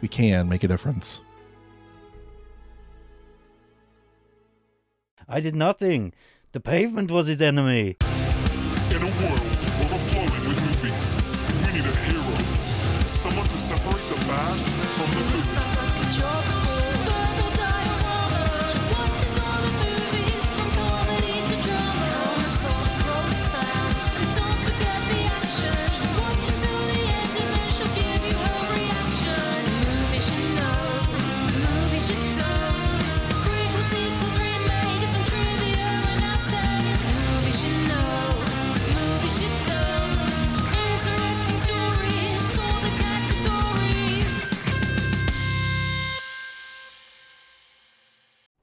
[0.00, 1.20] we can make a difference.
[5.28, 6.12] I did nothing.
[6.52, 7.96] The pavement was his enemy.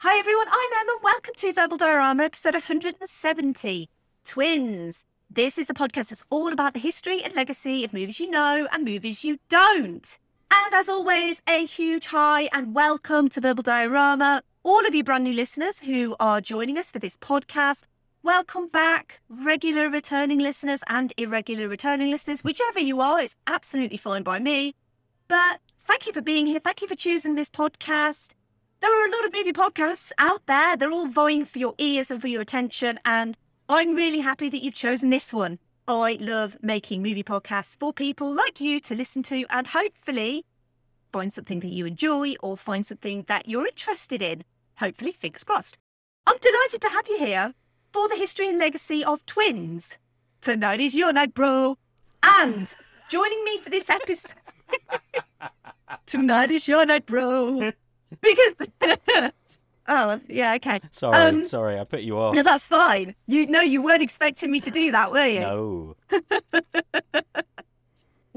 [0.10, 0.94] Hi everyone, I'm Emma.
[0.94, 3.90] And welcome to Verbal Diorama, episode 170
[4.24, 5.04] Twins.
[5.30, 8.70] This is the podcast that's all about the history and legacy of movies you know
[8.72, 10.18] and movies you don't.
[10.50, 14.44] And as always, a huge hi and welcome to Verbal Diorama.
[14.64, 17.84] All of you brand new listeners who are joining us for this podcast,
[18.24, 19.20] welcome back.
[19.28, 24.74] Regular returning listeners and irregular returning listeners, whichever you are, it's absolutely fine by me.
[25.28, 26.62] But thank you for being here.
[26.62, 28.36] Thank you for choosing this podcast
[28.82, 30.78] there are a lot of movie podcasts out there.
[30.78, 33.00] They're all vying for your ears and for your attention.
[33.06, 33.38] And
[33.70, 35.60] I'm really happy that you've chosen this one.
[35.88, 40.46] I love making movie podcasts for people like you to listen to and hopefully
[41.12, 44.44] find something that you enjoy or find something that you're interested in.
[44.78, 45.78] Hopefully, fingers crossed.
[46.28, 47.54] I'm delighted to have you here
[47.94, 49.98] for the history and legacy of twins.
[50.42, 51.78] Tonight is your night, bro.
[52.22, 52.76] And
[53.10, 54.34] joining me for this episode.
[56.06, 57.72] Tonight is your night, bro
[58.22, 58.54] because
[59.88, 60.80] oh yeah okay.
[60.92, 62.36] Sorry, Um, sorry, I put you off.
[62.36, 63.16] no that's fine.
[63.28, 65.40] You know you weren't expecting me to do that were you?
[65.42, 65.96] No.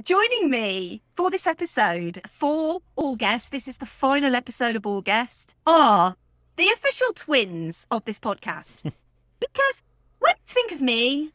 [0.03, 6.17] joining me for this episode for august this is the final episode of august are
[6.57, 8.83] the official twins of this podcast.
[9.41, 9.81] Because
[10.19, 11.33] when you think of me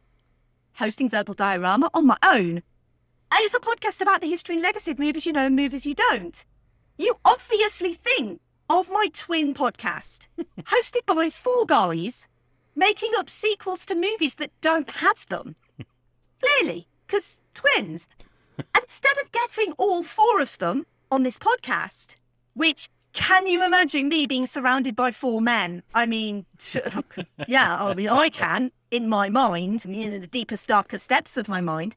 [0.74, 2.62] hosting verbal diorama on my own
[3.32, 5.86] and it's a podcast about the history and legacy of movies you know and movies
[5.88, 6.46] you don't
[6.98, 8.40] you obviously think
[8.70, 10.28] of my twin podcast,
[10.64, 12.28] hosted by four guys
[12.76, 15.56] making up sequels to movies that don't have them.
[16.42, 18.08] Clearly, because twins.
[18.82, 22.16] Instead of getting all four of them on this podcast,
[22.54, 25.84] which can you imagine me being surrounded by four men?
[25.94, 26.46] I mean,
[27.48, 31.62] yeah, I mean, I can in my mind, in the deepest, darkest depths of my
[31.62, 31.96] mind.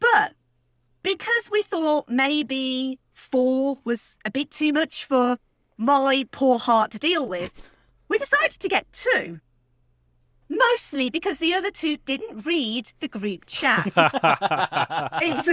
[0.00, 0.32] But
[1.02, 5.38] because we thought maybe four was a bit too much for
[5.78, 7.54] my poor heart to deal with,
[8.08, 9.40] we decided to get two.
[10.50, 13.94] Mostly because the other two didn't read the group chat.
[15.22, 15.48] It's-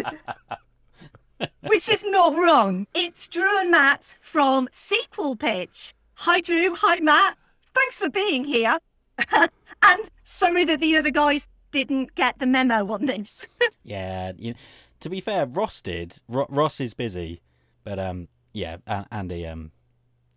[1.64, 2.86] which is not wrong.
[2.94, 5.94] It's Drew and Matt from Sequel Pitch.
[6.16, 6.76] Hi, Drew.
[6.76, 7.36] Hi, Matt.
[7.74, 8.78] Thanks for being here.
[9.32, 13.48] and sorry that the other guys didn't get the memo on this.
[13.84, 14.54] Yeah, you
[15.00, 16.20] to be fair, Ross did.
[16.28, 17.42] Ro- Ross is busy,
[17.84, 19.72] but um, yeah, uh, Andy, um,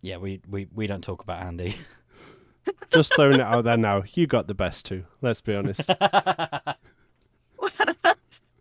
[0.01, 1.75] yeah, we, we, we don't talk about Andy.
[2.91, 4.03] Just throwing it out there now.
[4.13, 5.05] You got the best two.
[5.21, 5.89] Let's be honest.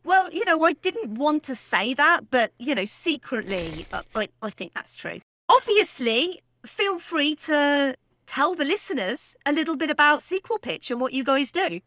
[0.05, 4.29] Well, you know, I didn't want to say that, but, you know, secretly, uh, I,
[4.43, 5.21] I think that's true.
[5.49, 11.15] Obviously, feel free to tell the listeners a little bit about Sequel Pitch and what
[11.15, 11.81] you guys do.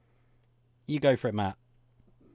[0.87, 1.57] You go for it, Matt.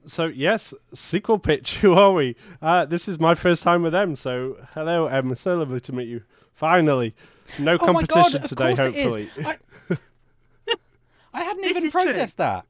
[0.05, 1.77] So yes, sequel pitch.
[1.81, 2.35] Who are we?
[2.61, 4.15] Uh, this is my first time with them.
[4.15, 5.35] So hello, Em.
[5.35, 6.21] So lovely to meet you.
[6.53, 7.15] Finally,
[7.59, 8.75] no Oh my God, competition of today.
[8.75, 9.31] course it is.
[9.33, 9.57] Hopefully,
[10.69, 10.75] I,
[11.33, 12.03] I hadn't This even is true.
[12.03, 12.65] processed that.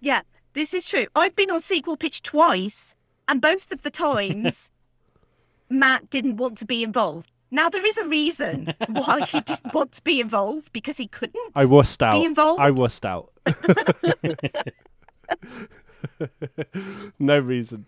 [0.00, 0.20] Yeah,
[0.52, 1.06] this is true.
[1.16, 2.94] I've been on Sequel Pitch twice,
[3.26, 4.70] and both of the times,
[5.70, 7.30] Matt didn't want to be involved.
[7.50, 11.52] Now there is a reason why he didn't want to be involved because he couldn't.
[11.54, 12.14] I wussed out.
[12.14, 12.60] Be involved?
[12.60, 13.32] I wussed out.
[17.18, 17.86] no reason.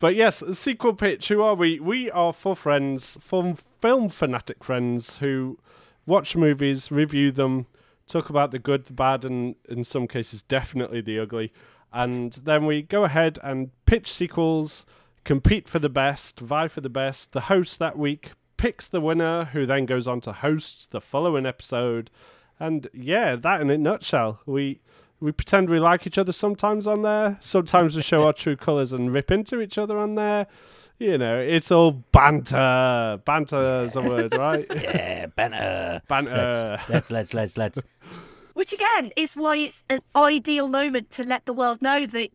[0.00, 1.28] But yes, sequel pitch.
[1.28, 1.80] Who are we?
[1.80, 5.58] We are four friends, four film fanatic friends who
[6.06, 7.66] watch movies, review them,
[8.06, 11.52] talk about the good, the bad, and in some cases, definitely the ugly.
[11.92, 14.84] And then we go ahead and pitch sequels,
[15.22, 17.32] compete for the best, vie for the best.
[17.32, 21.46] The host that week picks the winner, who then goes on to host the following
[21.46, 22.10] episode.
[22.58, 24.40] And yeah, that in a nutshell.
[24.44, 24.80] We
[25.20, 27.38] we pretend we like each other sometimes on there.
[27.40, 30.46] Sometimes we show our true colours and rip into each other on there.
[30.98, 33.20] You know, it's all banter.
[33.24, 34.66] Banter is a word, right?
[34.70, 36.02] Yeah, banter.
[36.08, 36.80] Banter.
[36.88, 37.78] Let's, let's, let's, let's, let's.
[38.54, 42.30] Which again is why it's an ideal moment to let the world know that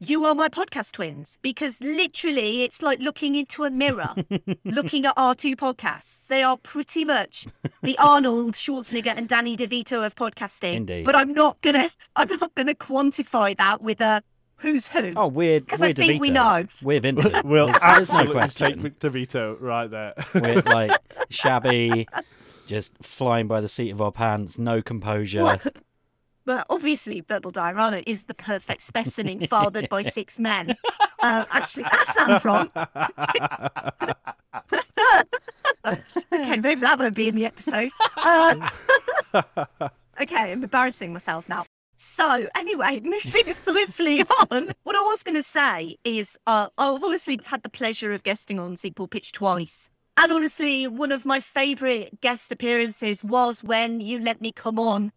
[0.00, 4.14] you are my podcast twins because literally it's like looking into a mirror,
[4.64, 6.26] looking at our two podcasts.
[6.26, 7.46] They are pretty much
[7.82, 10.74] the Arnold Schwarzenegger and Danny DeVito of podcasting.
[10.74, 11.04] Indeed.
[11.04, 14.22] But I'm not gonna I'm not gonna quantify that with a
[14.56, 15.12] who's who.
[15.16, 16.64] Oh, we're 'Cause we're I think we know.
[16.82, 17.44] We're Vincent.
[17.44, 20.14] We'll there's, there's no absolutely take DeVito right there.
[20.34, 20.92] We're like
[21.28, 22.06] shabby,
[22.66, 25.42] just flying by the seat of our pants, no composure.
[25.42, 25.60] Well,
[26.44, 30.76] But obviously, verbal diorama is the perfect specimen fathered by six men.
[31.20, 32.70] Uh, actually, that sounds wrong.
[35.84, 37.90] okay, maybe that won't be in the episode.
[38.16, 38.70] Uh,
[40.20, 41.64] okay, I'm embarrassing myself now.
[41.96, 44.70] So, anyway, moving swiftly on.
[44.84, 48.58] What I was going to say is uh, I've obviously had the pleasure of guesting
[48.58, 49.90] on Sequel Pitch twice.
[50.16, 55.12] And honestly, one of my favourite guest appearances was when you let me come on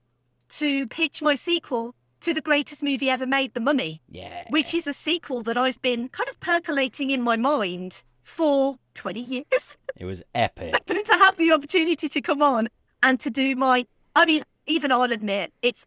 [0.59, 4.45] to pitch my sequel to the greatest movie ever made, The Mummy, Yeah.
[4.49, 9.19] which is a sequel that I've been kind of percolating in my mind for 20
[9.19, 9.77] years.
[9.95, 10.73] It was epic.
[10.87, 12.67] But to have the opportunity to come on
[13.03, 13.85] and to do my,
[14.15, 15.85] I mean, even I'll admit, it's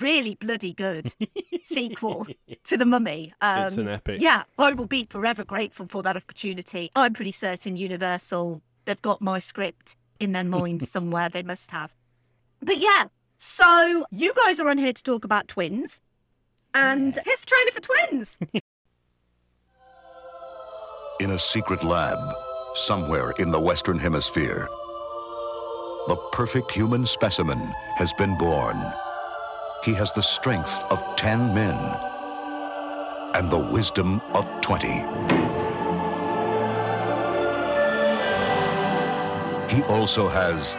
[0.00, 1.12] really bloody good
[1.64, 2.26] sequel
[2.64, 3.32] to The Mummy.
[3.40, 4.20] Um, It's an epic.
[4.20, 6.90] Yeah, I will be forever grateful for that opportunity.
[6.94, 11.28] I'm pretty certain Universal, they've got my script in their minds somewhere.
[11.28, 11.92] They must have.
[12.62, 13.06] But yeah,
[13.42, 16.02] so you guys are on here to talk about twins.
[16.74, 18.38] And here's a trailer for twins.
[21.20, 22.18] In a secret lab,
[22.74, 24.68] somewhere in the Western Hemisphere,
[26.08, 27.58] the perfect human specimen
[27.96, 28.76] has been born.
[29.84, 31.76] He has the strength of 10 men
[33.34, 34.86] and the wisdom of 20.
[39.74, 40.74] He also has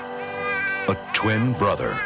[0.87, 1.99] a twin brother.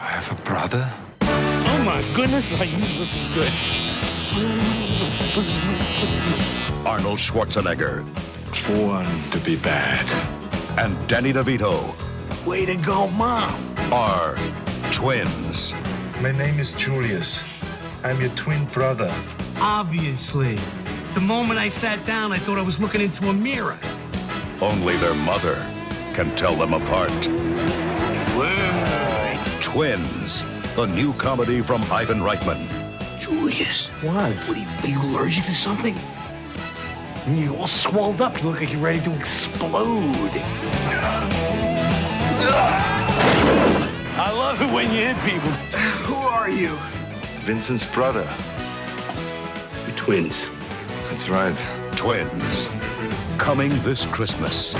[0.00, 0.90] I have a brother?
[1.22, 3.52] Oh my goodness, are you looking good?
[6.86, 8.04] Arnold Schwarzenegger
[8.66, 10.06] Born to be bad.
[10.78, 11.94] and Danny DeVito
[12.46, 13.52] Way to go, Mom.
[13.92, 14.36] are
[14.92, 15.74] twins.
[16.20, 17.42] My name is Julius.
[18.04, 19.12] I'm your twin brother.
[19.58, 20.58] Obviously.
[21.14, 23.78] The moment I sat down, I thought I was looking into a mirror.
[24.60, 25.56] Only their mother
[26.14, 27.10] can tell them apart.
[29.72, 30.42] Twins,
[30.76, 32.66] the new comedy from Ivan Reitman.
[33.20, 33.88] Julius.
[34.02, 34.32] What?
[34.32, 35.94] What are you, are you allergic to something?
[37.28, 38.38] You're all swelled up.
[38.42, 40.32] You look like you're ready to explode.
[44.16, 45.50] I love it when you hit people.
[46.06, 46.70] Who are you?
[47.40, 48.26] Vincent's brother.
[49.86, 50.46] We're twins.
[51.10, 51.54] That's right.
[51.94, 52.70] Twins,
[53.36, 54.74] coming this Christmas.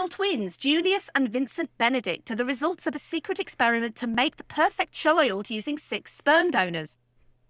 [0.00, 4.36] Fraternal twins Julius and Vincent Benedict are the results of a secret experiment to make
[4.36, 6.96] the perfect child using six sperm donors.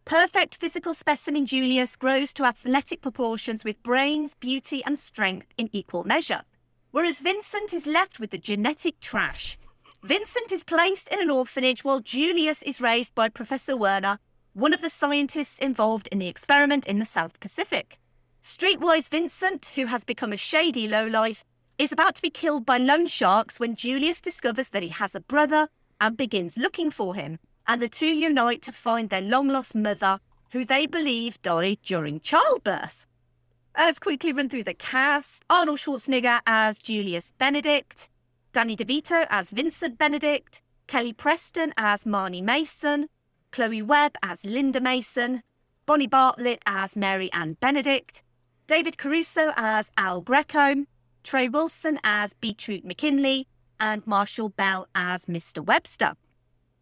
[0.05, 6.03] Perfect physical specimen Julius grows to athletic proportions with brains, beauty, and strength in equal
[6.03, 6.43] measure,
[6.91, 9.57] whereas Vincent is left with the genetic trash.
[10.03, 14.19] Vincent is placed in an orphanage while Julius is raised by Professor Werner,
[14.55, 18.01] one of the scientists involved in the experiment in the South Pacific.
[18.43, 21.45] Streetwise Vincent, who has become a shady lowlife,
[21.81, 25.21] is about to be killed by loan sharks when Julius discovers that he has a
[25.21, 25.69] brother
[25.99, 27.39] and begins looking for him.
[27.67, 30.21] And the two unite to find their long lost mother,
[30.53, 33.07] who they believe died during childbirth.
[33.75, 38.11] Let's quickly run through the cast Arnold Schwarzenegger as Julius Benedict,
[38.53, 43.09] Danny DeVito as Vincent Benedict, Kelly Preston as Marnie Mason,
[43.53, 45.43] Chloe Webb as Linda Mason,
[45.87, 48.23] Bonnie Bartlett as Mary Ann Benedict,
[48.67, 50.85] David Caruso as Al Greco,
[51.23, 53.47] Trey Wilson as Beetroot McKinley,
[53.79, 55.65] and Marshall Bell as Mr.
[55.65, 56.13] Webster.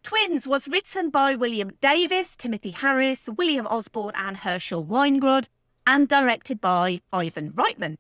[0.03, 5.47] Twins was written by William Davis, Timothy Harris, William Osborne, and Herschel Weingrod,
[5.87, 7.97] and directed by Ivan Reitman.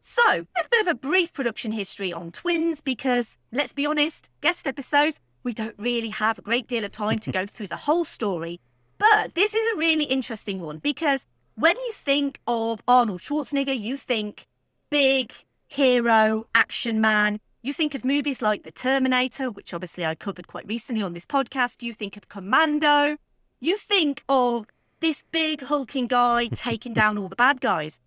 [0.00, 4.66] So, a bit of a brief production history on Twins because, let's be honest, guest
[4.66, 8.04] episodes, we don't really have a great deal of time to go through the whole
[8.04, 8.60] story.
[8.98, 13.96] But this is a really interesting one because when you think of Arnold Schwarzenegger, you
[13.96, 14.46] think
[14.90, 15.32] big
[15.72, 17.38] hero, action man.
[17.62, 21.24] You think of movies like The Terminator, which obviously I covered quite recently on this
[21.24, 21.82] podcast.
[21.82, 23.16] You think of Commando.
[23.58, 24.66] You think of
[25.00, 27.98] this big hulking guy taking down all the bad guys.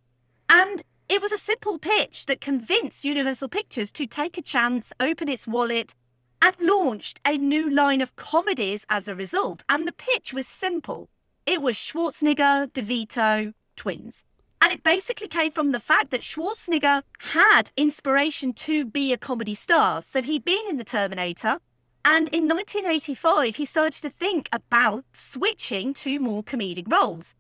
[0.48, 5.28] And it was a simple pitch that convinced Universal Pictures to take a chance, open
[5.28, 5.96] its wallet,
[6.44, 9.64] and launched a new line of comedies as a result.
[9.70, 11.10] And the pitch was simple
[11.48, 14.24] it was Schwarzenegger, DeVito, twins.
[14.62, 19.54] And it basically came from the fact that Schwarzenegger had inspiration to be a comedy
[19.54, 20.02] star.
[20.02, 21.60] So he'd been in The Terminator.
[22.04, 27.34] And in 1985, he started to think about switching to more comedic roles.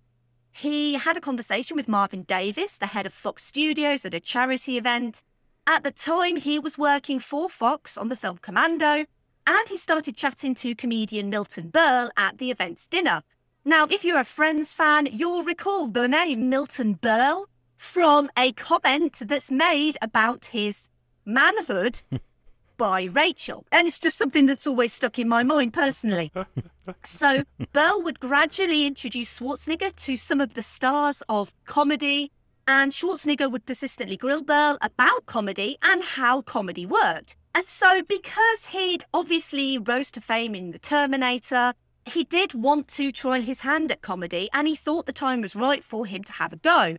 [0.51, 4.77] He had a conversation with Marvin Davis, the head of Fox Studios, at a charity
[4.77, 5.21] event.
[5.67, 9.05] At the time, he was working for Fox on the film Commando,
[9.45, 13.21] and he started chatting to comedian Milton Berle at the event's dinner.
[13.67, 17.45] Now, if you're a Friends fan, you'll recall the name Milton Berle
[17.75, 20.87] from a comment that's made about his
[21.25, 22.03] manhood
[22.77, 23.65] by Rachel.
[23.71, 26.31] And it's just something that's always stuck in my mind personally.
[27.03, 27.43] so,
[27.73, 32.31] Berle would gradually introduce Schwarzenegger to some of the stars of comedy,
[32.67, 37.35] and Schwarzenegger would persistently grill Berle about comedy and how comedy worked.
[37.55, 41.73] And so, because he'd obviously rose to fame in The Terminator,
[42.05, 45.55] he did want to try his hand at comedy and he thought the time was
[45.55, 46.97] right for him to have a go.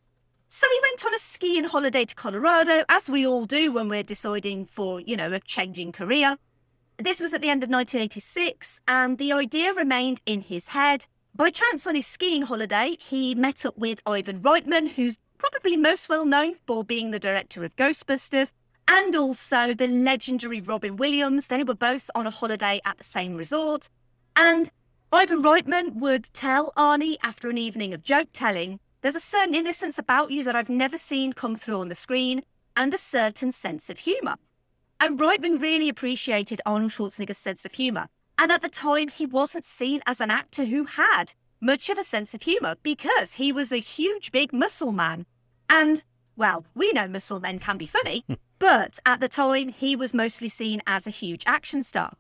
[0.48, 4.04] So he went on a skiing holiday to Colorado, as we all do when we're
[4.04, 6.36] deciding for, you know, a changing career.
[6.98, 11.06] This was at the end of 1986, and the idea remained in his head.
[11.34, 16.08] By chance, on his skiing holiday, he met up with Ivan Reitman, who's probably most
[16.08, 18.52] well known for being the director of Ghostbusters,
[18.88, 21.48] and also the legendary Robin Williams.
[21.48, 23.88] They were both on a holiday at the same resort.
[24.36, 24.70] And
[25.12, 29.98] Ivan Reitman would tell Arnie after an evening of joke telling, There's a certain innocence
[29.98, 32.42] about you that I've never seen come through on the screen,
[32.76, 34.34] and a certain sense of humour.
[34.98, 38.08] And Reitman really appreciated Arnold Schwarzenegger's sense of humour.
[38.36, 42.04] And at the time, he wasn't seen as an actor who had much of a
[42.04, 45.25] sense of humour because he was a huge, big muscle man.
[45.70, 46.02] And,
[46.36, 48.34] well, we know muscle men can be funny, hmm.
[48.58, 52.12] but at the time, he was mostly seen as a huge action star.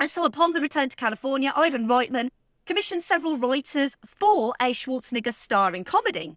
[0.00, 2.28] And so upon the return to California, Ivan Reitman
[2.66, 6.36] commissioned several writers for a Schwarzenegger starring comedy.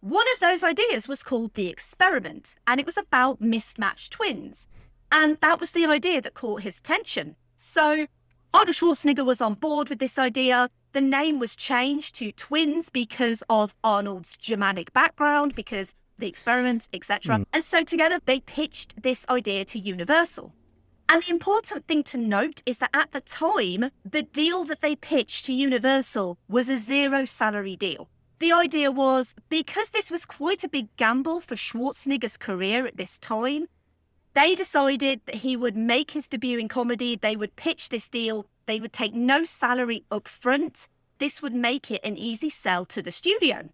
[0.00, 4.68] One of those ideas was called The Experiment, and it was about mismatched twins.
[5.10, 7.36] And that was the idea that caught his attention.
[7.56, 8.06] So
[8.54, 10.68] Arnold Schwarzenegger was on board with this idea.
[10.92, 17.36] The name was changed to Twins because of Arnold's Germanic background, because the experiment, etc.
[17.36, 17.44] Mm.
[17.52, 20.52] And so together they pitched this idea to Universal.
[21.12, 24.96] And the important thing to note is that at the time, the deal that they
[24.96, 28.08] pitched to Universal was a zero salary deal.
[28.38, 33.18] The idea was because this was quite a big gamble for Schwarzenegger's career at this
[33.18, 33.66] time,
[34.32, 37.14] they decided that he would make his debut in comedy.
[37.14, 38.46] They would pitch this deal.
[38.64, 40.88] They would take no salary up front.
[41.18, 43.68] This would make it an easy sell to the studio.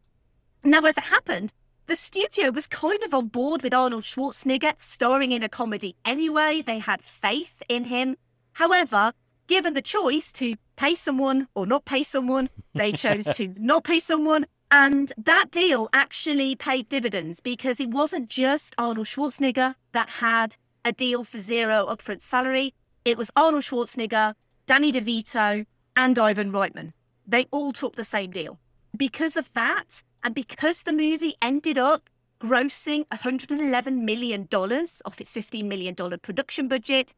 [0.64, 1.52] Now, as it happened,
[1.88, 6.62] the studio was kind of on board with Arnold Schwarzenegger starring in a comedy anyway.
[6.64, 8.16] They had faith in him.
[8.52, 9.12] However,
[9.46, 14.00] given the choice to pay someone or not pay someone, they chose to not pay
[14.00, 14.44] someone.
[14.70, 20.92] And that deal actually paid dividends because it wasn't just Arnold Schwarzenegger that had a
[20.92, 22.74] deal for zero upfront salary.
[23.06, 24.34] It was Arnold Schwarzenegger,
[24.66, 25.64] Danny DeVito,
[25.96, 26.92] and Ivan Reitman.
[27.26, 28.60] They all took the same deal.
[28.94, 32.10] Because of that, and because the movie ended up
[32.40, 37.14] grossing $111 million off its $15 million production budget,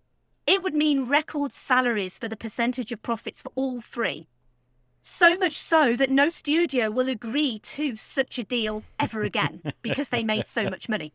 [0.46, 4.26] it would mean record salaries for the percentage of profits for all three.
[5.02, 10.10] So much so that no studio will agree to such a deal ever again because
[10.10, 11.12] they made so much money.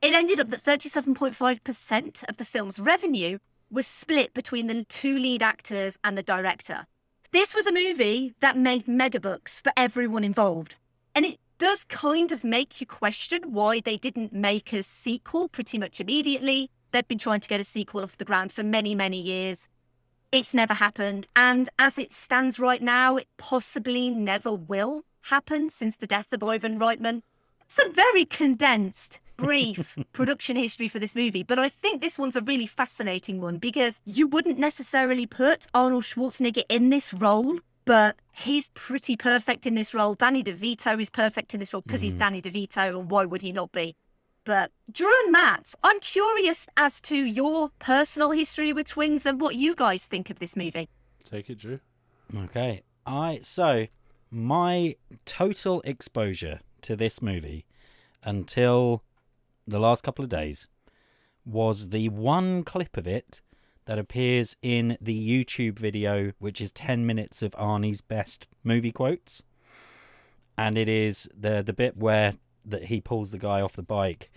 [0.00, 3.38] It ended up that 37.5% of the film's revenue
[3.70, 6.86] was split between the two lead actors and the director.
[7.30, 10.76] This was a movie that made megabucks for everyone involved.
[11.14, 15.76] And it does kind of make you question why they didn't make a sequel pretty
[15.76, 16.70] much immediately.
[16.90, 19.68] They've been trying to get a sequel off the ground for many, many years.
[20.32, 21.26] It's never happened.
[21.36, 26.42] And as it stands right now, it possibly never will happen since the death of
[26.42, 27.20] Ivan Reitman.
[27.78, 32.42] A very condensed, brief production history for this movie, but I think this one's a
[32.42, 38.68] really fascinating one because you wouldn't necessarily put Arnold Schwarzenegger in this role but he's
[38.74, 40.12] pretty perfect in this role.
[40.12, 42.18] Danny DeVito is perfect in this role because he's Mm.
[42.18, 43.96] Danny DeVito, and why would he not be?
[44.44, 49.54] But Drew and Matt, I'm curious as to your personal history with twins and what
[49.54, 50.90] you guys think of this movie.
[51.24, 51.80] Take it, Drew.
[52.36, 52.82] Okay.
[53.06, 53.86] I so
[54.30, 57.64] my total exposure to this movie
[58.22, 59.02] until
[59.68, 60.68] the last couple of days
[61.44, 63.40] was the one clip of it
[63.86, 69.42] that appears in the YouTube video, which is 10 minutes of Arnie's best movie quotes.
[70.56, 72.34] And it is the the bit where
[72.64, 74.30] that he pulls the guy off the bike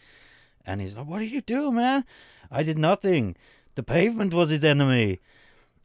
[0.65, 2.05] and he's like, What did you do, man?
[2.51, 3.35] I did nothing.
[3.75, 5.19] The pavement was his enemy.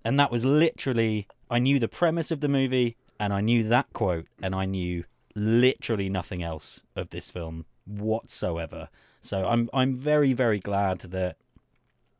[0.05, 3.93] And that was literally I knew the premise of the movie and I knew that
[3.93, 8.88] quote and I knew literally nothing else of this film whatsoever.
[9.26, 11.37] So I'm I'm very very glad that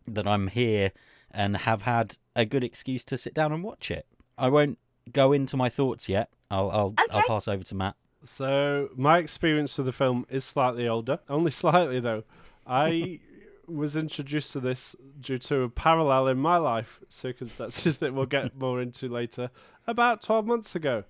[0.09, 0.93] that I'm here
[1.31, 4.07] and have had a good excuse to sit down and watch it.
[4.39, 4.79] I won't
[5.13, 6.31] go into my thoughts yet.
[6.51, 7.95] I'll I'll I'll pass over to Matt.
[8.23, 12.25] So my experience of the film is slightly older, only slightly though.
[12.67, 13.21] I
[13.69, 18.57] was introduced to this due to a parallel in my life circumstances that we'll get
[18.59, 19.51] more into later.
[19.87, 21.05] About twelve months ago,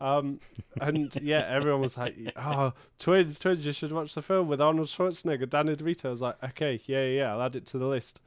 [0.00, 0.40] um,
[0.80, 3.64] and yeah, everyone was like, "Oh, twins, twins!
[3.66, 7.04] You should watch the film with Arnold Schwarzenegger, Danny DeVito." I was like, "Okay, yeah,
[7.04, 8.20] yeah, I'll add it to the list."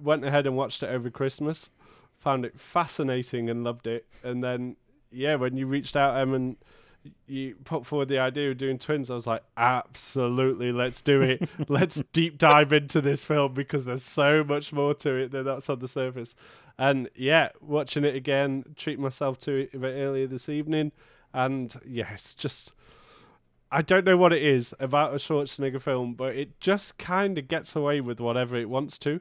[0.00, 1.70] Went ahead and watched it over Christmas,
[2.18, 4.76] found it fascinating and loved it, and then
[5.10, 6.56] yeah, when you reached out, Em, and
[7.26, 11.48] you put forward the idea of doing twins, I was like, absolutely, let's do it.
[11.68, 15.68] let's deep dive into this film because there's so much more to it than that's
[15.68, 16.34] on the surface.
[16.78, 20.92] And yeah, watching it again, treat myself to it a bit earlier this evening,
[21.34, 22.72] and yeah, it's just.
[23.70, 27.48] I don't know what it is about a Schwarzenegger film, but it just kind of
[27.48, 29.20] gets away with whatever it wants to.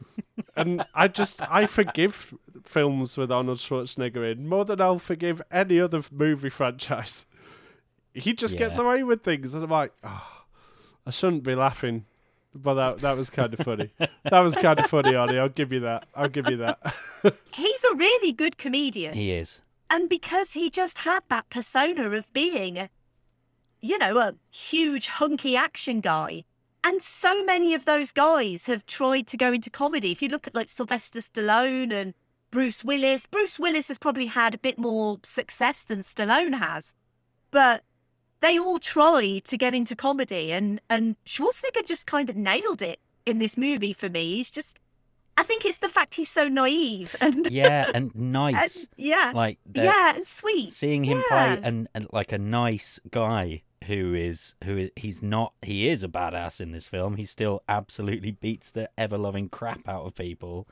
[0.56, 2.32] and I just I forgive
[2.64, 7.26] films with Arnold Schwarzenegger in more than I'll forgive any other movie franchise.
[8.14, 10.44] He just gets away with things, and I'm like, oh,
[11.06, 12.04] I shouldn't be laughing,
[12.54, 13.90] but that that was kind of funny.
[13.98, 15.38] that was kind of funny, Arnie.
[15.38, 16.06] I'll give you that.
[16.14, 16.94] I'll give you that.
[17.52, 19.14] He's a really good comedian.
[19.14, 19.60] He is.
[19.90, 22.88] And because he just had that persona of being,
[23.80, 26.44] you know, a huge, hunky action guy.
[26.84, 30.10] And so many of those guys have tried to go into comedy.
[30.10, 32.14] If you look at like Sylvester Stallone and
[32.50, 36.94] Bruce Willis, Bruce Willis has probably had a bit more success than Stallone has.
[37.50, 37.84] But
[38.42, 43.00] they all try to get into comedy and, and Schwarzenegger just kind of nailed it
[43.24, 44.34] in this movie for me.
[44.36, 44.78] He's just
[45.38, 48.76] I think it's the fact he's so naive and Yeah, and nice.
[48.76, 49.32] and- yeah.
[49.34, 50.72] Like yeah, and sweet.
[50.74, 51.56] seeing him Yeah.
[51.56, 56.04] play and, and like a nice guy who is who is, he's not he is
[56.04, 60.14] a badass in this film he still absolutely beats the ever loving crap out of
[60.14, 60.68] people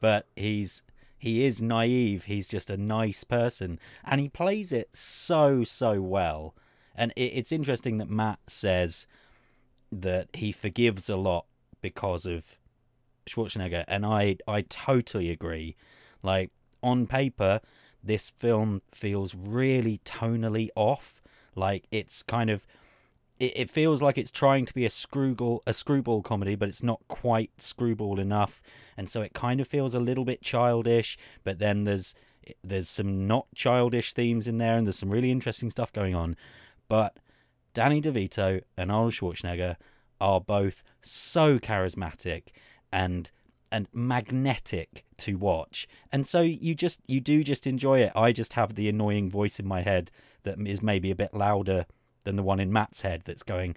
[0.00, 0.82] but he's
[1.16, 6.54] he is naive he's just a nice person and he plays it so so well
[7.00, 9.06] and it, it's interesting that matt says
[9.90, 11.46] that he forgives a lot
[11.80, 12.56] because of
[13.28, 15.76] Schwarzenegger, and I I totally agree.
[16.22, 16.50] Like
[16.82, 17.60] on paper,
[18.02, 21.22] this film feels really tonally off.
[21.54, 22.66] Like it's kind of
[23.38, 26.82] it, it feels like it's trying to be a screwball a screwball comedy, but it's
[26.82, 28.60] not quite screwball enough,
[28.96, 31.16] and so it kind of feels a little bit childish.
[31.44, 32.14] But then there's
[32.64, 36.36] there's some not childish themes in there, and there's some really interesting stuff going on.
[36.90, 37.18] But
[37.72, 39.76] Danny DeVito and Arnold Schwarzenegger
[40.20, 42.48] are both so charismatic
[42.92, 43.30] and
[43.72, 45.86] and magnetic to watch.
[46.10, 48.12] And so you just you do just enjoy it.
[48.16, 50.10] I just have the annoying voice in my head
[50.42, 51.86] that is maybe a bit louder
[52.24, 53.76] than the one in matt's head that's going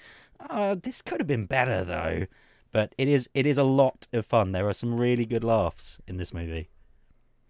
[0.49, 2.26] oh, this could have been better though.
[2.71, 4.54] But it is it is a lot of fun.
[4.54, 6.69] There are some really good laughs in this movie.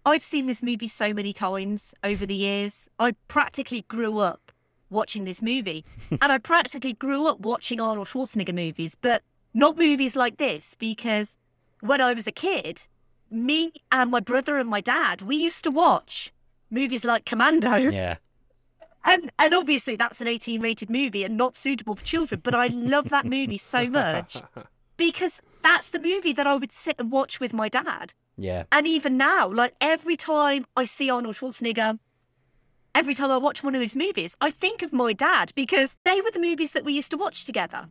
[0.04, 2.90] I've seen this movie so many times over the years.
[2.98, 4.52] I practically grew up
[4.90, 5.84] watching this movie.
[6.10, 11.36] and I practically grew up watching Arnold Schwarzenegger movies, but not movies like this because
[11.80, 12.82] when I was a kid,
[13.30, 16.32] me and my brother and my dad, we used to watch
[16.70, 17.76] movies like Commando.
[17.76, 18.16] yeah
[19.06, 22.68] And and obviously that's an 18 rated movie and not suitable for children, but I
[22.68, 24.40] love that movie so much
[24.96, 28.14] because that's the movie that I would sit and watch with my dad.
[28.38, 31.98] yeah And even now, like every time I see Arnold Schwarzenegger,
[32.94, 36.20] every time I watch one of his movies, I think of my dad because they
[36.20, 37.88] were the movies that we used to watch together.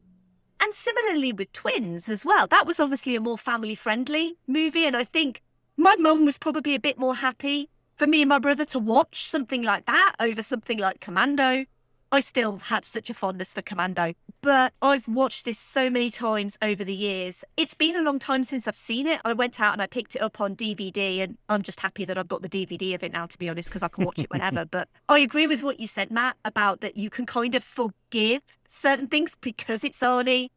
[0.62, 2.48] And similarly with Twins as well.
[2.48, 4.86] That was obviously a more family friendly movie.
[4.86, 5.42] And I think
[5.76, 9.26] my mum was probably a bit more happy for me and my brother to watch
[9.26, 11.66] something like that over something like Commando.
[12.12, 14.14] I still had such a fondness for Commando.
[14.44, 17.46] But I've watched this so many times over the years.
[17.56, 19.22] It's been a long time since I've seen it.
[19.24, 22.18] I went out and I picked it up on DVD, and I'm just happy that
[22.18, 24.30] I've got the DVD of it now, to be honest, because I can watch it
[24.30, 24.66] whenever.
[24.66, 28.42] but I agree with what you said, Matt, about that you can kind of forgive
[28.68, 30.50] certain things because it's Arnie.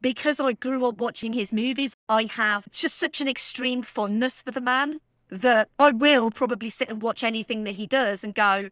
[0.00, 4.52] Because I grew up watching his movies, I have just such an extreme fondness for
[4.52, 8.70] the man that I will probably sit and watch anything that he does and go,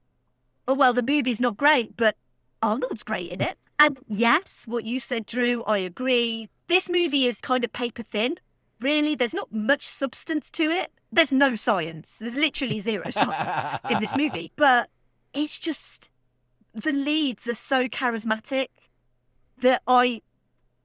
[0.67, 2.17] oh, well, the movie's not great, but
[2.63, 3.59] Arnold's great in it.
[3.81, 6.51] And yes, what you said, Drew, I agree.
[6.69, 8.37] This movie is kind of paper thin.
[8.79, 10.93] Really, there's not much substance to it.
[11.11, 12.19] There's no science.
[12.19, 14.53] There's literally zero science in this movie.
[14.55, 14.91] But
[15.33, 16.11] it's just
[16.75, 18.67] the leads are so charismatic
[19.59, 20.21] that I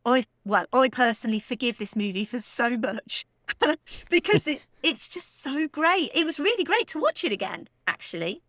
[0.06, 3.26] I well, I personally forgive this movie for so much.
[4.10, 6.12] because it, it's just so great.
[6.16, 8.42] It was really great to watch it again, actually.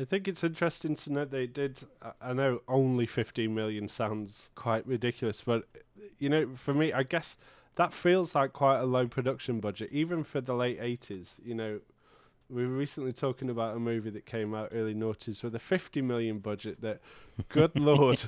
[0.00, 1.82] I think it's interesting to note they did.
[2.22, 5.68] I know only 15 million sounds quite ridiculous, but
[6.18, 7.36] you know, for me, I guess
[7.74, 11.36] that feels like quite a low production budget, even for the late 80s.
[11.44, 11.80] You know,
[12.48, 16.00] we were recently talking about a movie that came out early noughties with a 50
[16.00, 16.80] million budget.
[16.80, 17.00] That,
[17.50, 18.22] good lord,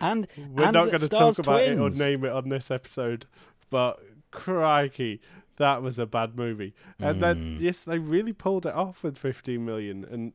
[0.00, 3.26] and we're and not going to talk about it or name it on this episode,
[3.68, 5.20] but crikey.
[5.58, 7.62] That was a bad movie, and then hmm.
[7.62, 10.32] yes, they really pulled it off with 15 million, and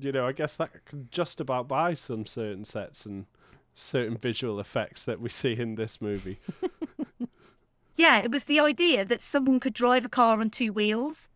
[0.00, 3.26] you know, I guess that can just about buy some certain sets and
[3.74, 6.38] certain visual effects that we see in this movie.
[8.00, 11.28] Yeah, it was the idea that someone could drive a car on two wheels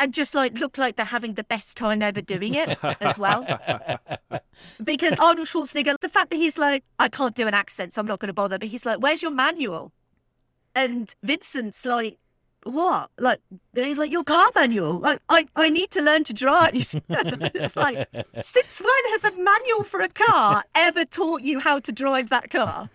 [0.00, 3.42] and just like look like they're having the best time ever doing it as well.
[4.84, 8.06] because Arnold Schwarzenegger, the fact that he's like, I can't do an accent, so I'm
[8.06, 9.92] not going to bother, but he's like, Where's your manual?
[10.74, 12.18] And Vincent's like,
[12.64, 13.10] What?
[13.18, 14.98] Like, and he's like, Your car manual.
[14.98, 16.94] Like, I, I need to learn to drive.
[17.08, 18.08] it's like,
[18.42, 22.50] since when has a manual for a car ever taught you how to drive that
[22.50, 22.88] car?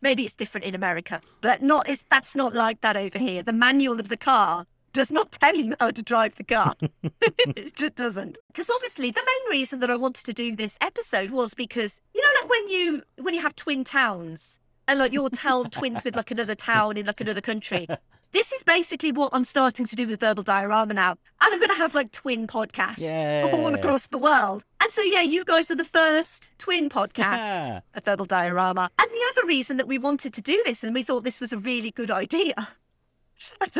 [0.00, 1.88] Maybe it's different in America, but not.
[1.88, 3.42] It's, that's not like that over here.
[3.42, 6.74] The manual of the car does not tell you how to drive the car.
[7.02, 8.38] it just doesn't.
[8.48, 12.22] Because obviously, the main reason that I wanted to do this episode was because you
[12.22, 16.16] know, like when you when you have twin towns and like your town twins with
[16.16, 17.86] like another town in like another country.
[18.32, 21.10] This is basically what I'm starting to do with Verbal Diorama now.
[21.10, 24.64] And I'm going to have like twin podcasts all across the world.
[24.82, 27.80] And so, yeah, you guys are the first twin podcast Yeah.
[27.94, 28.88] of Verbal Diorama.
[28.98, 31.52] And the other reason that we wanted to do this and we thought this was
[31.52, 32.54] a really good idea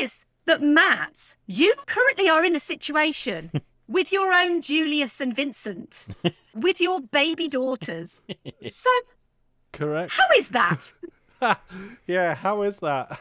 [0.00, 3.52] is that Matt, you currently are in a situation
[3.88, 6.06] with your own Julius and Vincent,
[6.54, 8.22] with your baby daughters.
[8.70, 8.90] So,
[9.72, 10.12] Correct.
[10.12, 10.92] how is that?
[12.06, 13.18] yeah, how is that?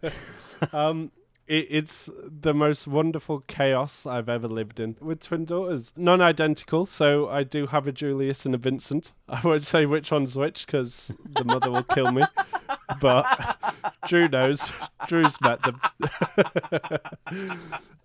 [0.72, 1.10] um,
[1.46, 5.92] it, it's the most wonderful chaos I've ever lived in with twin daughters.
[5.96, 9.12] Non identical, so I do have a Julius and a Vincent.
[9.28, 12.22] I won't say which one's which because the mother will kill me.
[13.00, 13.58] But
[14.08, 14.70] Drew knows.
[15.06, 15.80] Drew's met them.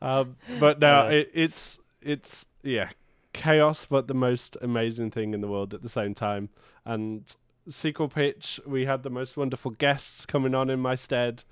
[0.02, 2.90] um, but no, it, it's, it's, yeah,
[3.34, 6.50] chaos, but the most amazing thing in the world at the same time.
[6.86, 7.34] And
[7.68, 11.44] sequel pitch, we had the most wonderful guests coming on in my stead.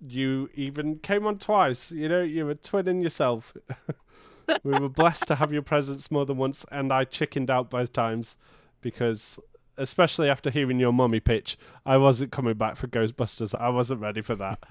[0.00, 1.90] You even came on twice.
[1.90, 3.54] You know, you were twinning yourself.
[4.62, 7.92] we were blessed to have your presence more than once, and I chickened out both
[7.92, 8.36] times
[8.80, 9.38] because,
[9.78, 13.54] especially after hearing your mummy pitch, I wasn't coming back for Ghostbusters.
[13.58, 14.62] I wasn't ready for that.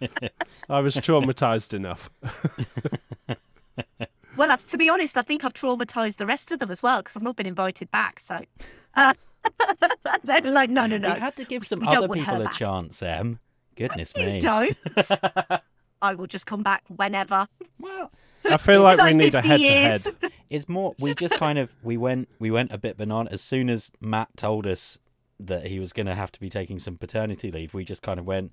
[0.68, 2.10] I was traumatized enough.
[4.36, 7.16] Well, to be honest, I think I've traumatized the rest of them as well because
[7.16, 8.18] I've not been invited back.
[8.18, 8.40] So,
[8.96, 9.14] uh,
[10.24, 11.14] they're like, no, no, no.
[11.14, 12.54] We had to give some we other people a back.
[12.54, 13.38] chance, Em.
[13.76, 14.40] Goodness You me.
[14.40, 14.76] don't.
[16.02, 17.46] I will just come back whenever.
[17.80, 18.10] Well,
[18.44, 20.32] I feel like we need a 50 head to head.
[20.50, 23.70] it's more we just kind of we went we went a bit banana as soon
[23.70, 24.98] as Matt told us
[25.40, 27.72] that he was going to have to be taking some paternity leave.
[27.74, 28.52] We just kind of went,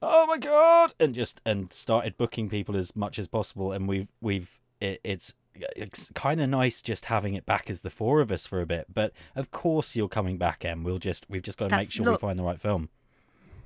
[0.00, 3.72] "Oh my god!" and just and started booking people as much as possible.
[3.72, 5.34] And we've we've it, it's
[5.76, 8.66] it's kind of nice just having it back as the four of us for a
[8.66, 8.86] bit.
[8.92, 10.84] But of course, you're coming back, Em.
[10.84, 12.88] We'll just we've just got to That's- make sure look- we find the right film.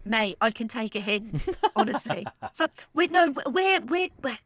[0.05, 2.27] Mate, I can take a hint, honestly.
[2.53, 4.39] so we no, we're we're we're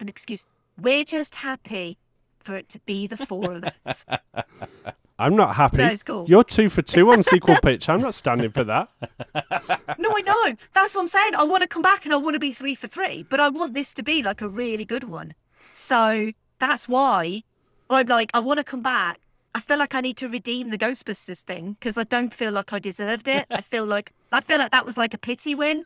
[0.00, 0.44] an excuse.
[0.80, 1.98] We're just happy
[2.38, 4.04] for it to be the four of us.
[5.20, 5.78] I'm not happy.
[5.78, 6.26] No, it's cool.
[6.28, 7.88] You're two for two on sequel pitch.
[7.88, 8.88] I'm not standing for that.
[9.98, 10.56] No, I know.
[10.74, 11.34] That's what I'm saying.
[11.34, 13.48] I want to come back and I want to be three for three, but I
[13.48, 15.34] want this to be like a really good one.
[15.72, 17.42] So that's why
[17.90, 19.18] I'm like, I want to come back.
[19.54, 22.72] I feel like I need to redeem the Ghostbusters thing because I don't feel like
[22.72, 23.46] I deserved it.
[23.50, 25.84] I feel like I feel like that was like a pity win.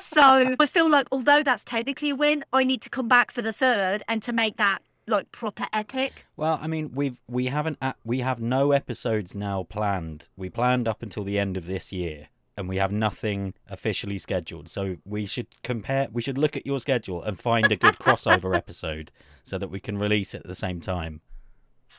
[0.00, 3.42] So I feel like although that's technically a win, I need to come back for
[3.42, 6.26] the third and to make that like proper epic.
[6.36, 10.28] Well, I mean, we've we haven't uh, we have no episodes now planned.
[10.36, 14.68] We planned up until the end of this year, and we have nothing officially scheduled.
[14.68, 16.08] So we should compare.
[16.12, 19.12] We should look at your schedule and find a good crossover episode
[19.44, 21.20] so that we can release it at the same time.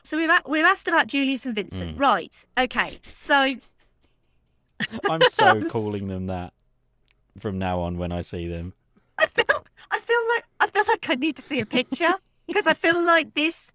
[0.04, 2.00] So we've a- we've asked about Julius and Vincent, Mm.
[2.00, 2.44] right?
[2.58, 3.54] Okay, so
[5.10, 6.52] I'm so calling them that
[7.38, 8.74] from now on when I see them.
[9.18, 12.12] I feel I feel like I feel like I need to see a picture
[12.46, 13.70] because I feel like this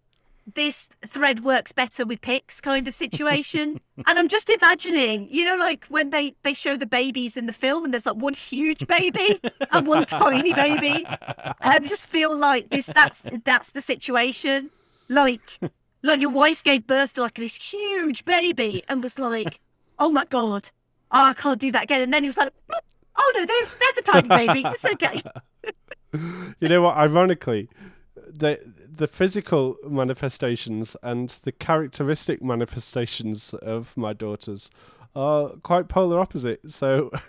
[0.54, 3.80] this thread works better with pics kind of situation.
[4.08, 7.54] and I'm just imagining, you know, like when they they show the babies in the
[7.54, 9.40] film and there's like one huge baby
[9.72, 11.06] and one tiny baby.
[11.08, 14.70] I just feel like this that's that's the situation.
[15.10, 15.60] Like
[16.04, 19.60] like your wife gave birth to like this huge baby and was like,
[19.98, 20.70] "Oh my god,
[21.12, 22.54] oh, I can't do that again." And then he was like,
[23.18, 24.64] "Oh no, there's there's a tiny baby.
[24.66, 25.22] It's okay."
[26.60, 26.98] you know what?
[26.98, 27.70] Ironically,
[28.28, 34.70] the the physical manifestations and the characteristic manifestations of my daughters
[35.16, 36.72] are quite polar opposite.
[36.72, 37.12] So.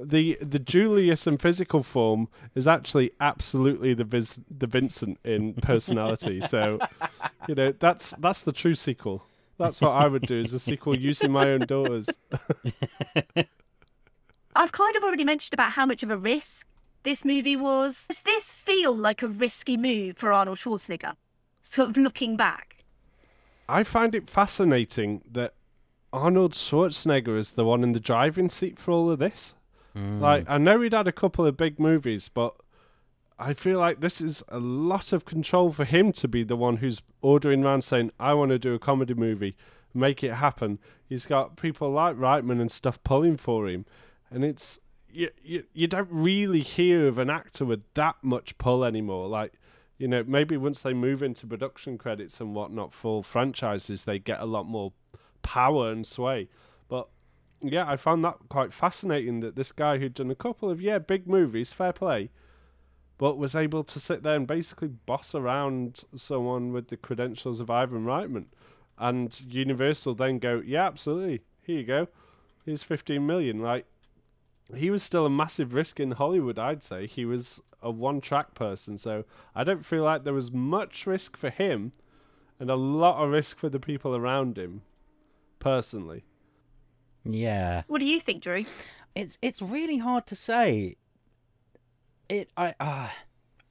[0.00, 6.40] The the Julius in physical form is actually absolutely the Vis- the Vincent in personality.
[6.48, 6.78] So,
[7.48, 9.24] you know that's that's the true sequel.
[9.58, 12.08] That's what I would do as a sequel using my own daughters.
[14.54, 16.66] I've kind of already mentioned about how much of a risk
[17.08, 18.06] this movie was.
[18.06, 21.14] Does this feel like a risky move for Arnold Schwarzenegger?
[21.62, 22.84] Sort of looking back.
[23.66, 25.54] I find it fascinating that
[26.12, 29.54] Arnold Schwarzenegger is the one in the driving seat for all of this.
[29.96, 30.20] Mm.
[30.20, 32.54] Like, I know he'd had a couple of big movies, but
[33.38, 36.76] I feel like this is a lot of control for him to be the one
[36.76, 39.56] who's ordering around saying, I want to do a comedy movie,
[39.94, 40.78] make it happen.
[41.08, 43.86] He's got people like Reitman and stuff pulling for him.
[44.30, 44.78] And it's,
[45.18, 49.26] you, you, you don't really hear of an actor with that much pull anymore.
[49.28, 49.54] Like,
[49.98, 54.40] you know, maybe once they move into production credits and whatnot for franchises, they get
[54.40, 54.92] a lot more
[55.42, 56.48] power and sway.
[56.88, 57.08] But
[57.60, 61.00] yeah, I found that quite fascinating that this guy who'd done a couple of yeah
[61.00, 62.30] big movies, fair play,
[63.18, 67.70] but was able to sit there and basically boss around someone with the credentials of
[67.70, 68.46] Ivan Reitman,
[68.96, 72.06] and Universal then go, yeah, absolutely, here you go,
[72.64, 73.60] here's fifteen million.
[73.60, 73.86] Like
[74.76, 77.06] he was still a massive risk in Hollywood, I'd say.
[77.06, 81.36] He was a one track person, so I don't feel like there was much risk
[81.36, 81.92] for him
[82.60, 84.82] and a lot of risk for the people around him,
[85.58, 86.24] personally.
[87.24, 87.82] Yeah.
[87.86, 88.64] What do you think, Drew?
[89.14, 90.96] It's it's really hard to say.
[92.28, 93.08] It I uh,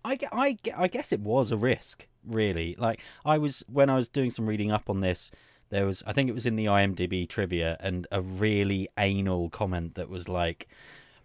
[0.04, 2.76] I gue- I gue- I guess it was a risk, really.
[2.78, 5.32] Like I was when I was doing some reading up on this,
[5.70, 9.96] there was I think it was in the IMDb trivia and a really anal comment
[9.96, 10.68] that was like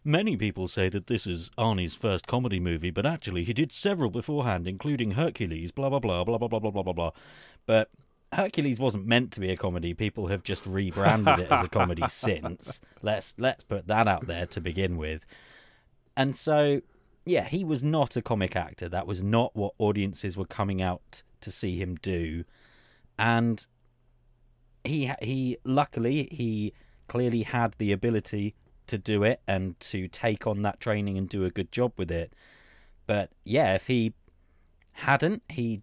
[0.05, 4.11] Many people say that this is Arnie's first comedy movie, but actually he did several
[4.11, 7.11] beforehand, including Hercules, blah blah blah blah blah blah blah blah blah blah.
[7.66, 7.88] But
[8.33, 9.94] Hercules wasn't meant to be a comedy.
[9.94, 12.81] People have just rebranded it as a comedy since.
[13.00, 15.24] Let's let's put that out there to begin with.
[16.16, 16.81] And so,
[17.24, 18.88] yeah, he was not a comic actor.
[18.88, 22.44] That was not what audiences were coming out to see him do.
[23.16, 23.64] And
[24.84, 26.72] he he luckily he
[27.08, 28.54] clearly had the ability
[28.86, 32.10] to do it and to take on that training and do a good job with
[32.10, 32.32] it.
[33.06, 34.14] But yeah, if he
[34.92, 35.82] hadn't, he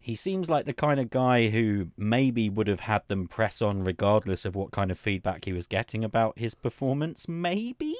[0.00, 3.84] he seems like the kind of guy who maybe would have had them press on
[3.84, 7.28] regardless of what kind of feedback he was getting about his performance.
[7.28, 7.94] Maybe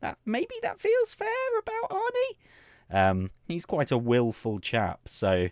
[0.00, 2.36] that maybe that feels fair about Arnie.
[2.90, 5.48] Um, he's quite a willful chap, so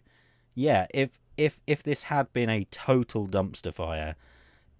[0.54, 0.86] yeah.
[0.92, 4.16] If if if this had been a total dumpster fire,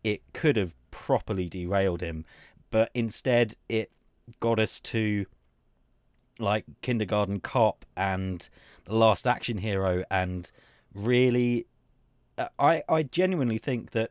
[0.03, 2.25] it could have properly derailed him.
[2.71, 3.91] But instead, it
[4.41, 5.27] got us to
[6.39, 8.49] like Kindergarten Cop and
[8.85, 10.51] The Last Action Hero, and
[10.95, 11.67] really,
[12.39, 14.11] uh, I I genuinely think that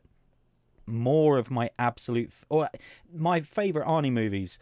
[0.86, 2.68] more of my absolute or
[3.12, 4.58] my favorite Arnie movies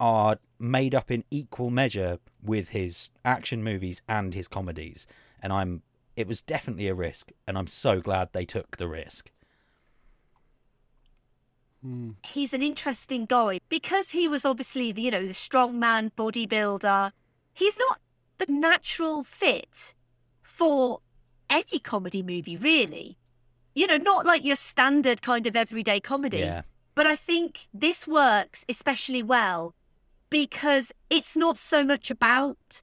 [0.00, 5.06] are made up in equal measure with his action movies and his comedies,
[5.42, 5.82] and I'm
[6.16, 9.30] it was definitely a risk, and I'm so glad they took the risk.
[12.24, 17.10] He's an interesting guy because he was obviously the you know the strongman bodybuilder.
[17.54, 17.98] He's not
[18.38, 19.94] the natural fit
[20.42, 21.00] for
[21.50, 23.18] any comedy movie, really.
[23.74, 26.38] You know, not like your standard kind of everyday comedy.
[26.38, 26.62] Yeah.
[26.94, 29.74] But I think this works especially well
[30.30, 32.82] because it's not so much about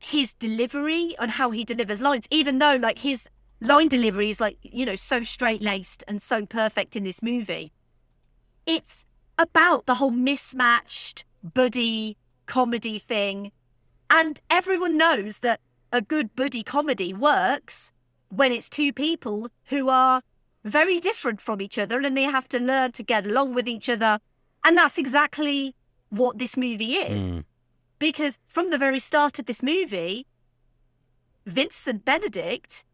[0.00, 3.28] his delivery and how he delivers lines, even though like his
[3.60, 7.70] line delivery is like, you know, so straight laced and so perfect in this movie.
[8.66, 9.04] It's
[9.38, 13.52] about the whole mismatched buddy comedy thing.
[14.08, 15.60] And everyone knows that
[15.92, 17.92] a good buddy comedy works
[18.30, 20.22] when it's two people who are
[20.64, 23.88] very different from each other and they have to learn to get along with each
[23.88, 24.18] other.
[24.64, 25.74] And that's exactly
[26.08, 27.30] what this movie is.
[27.30, 27.44] Mm.
[28.00, 30.26] Because from the very start of this movie,
[31.46, 32.84] Vincent Benedict,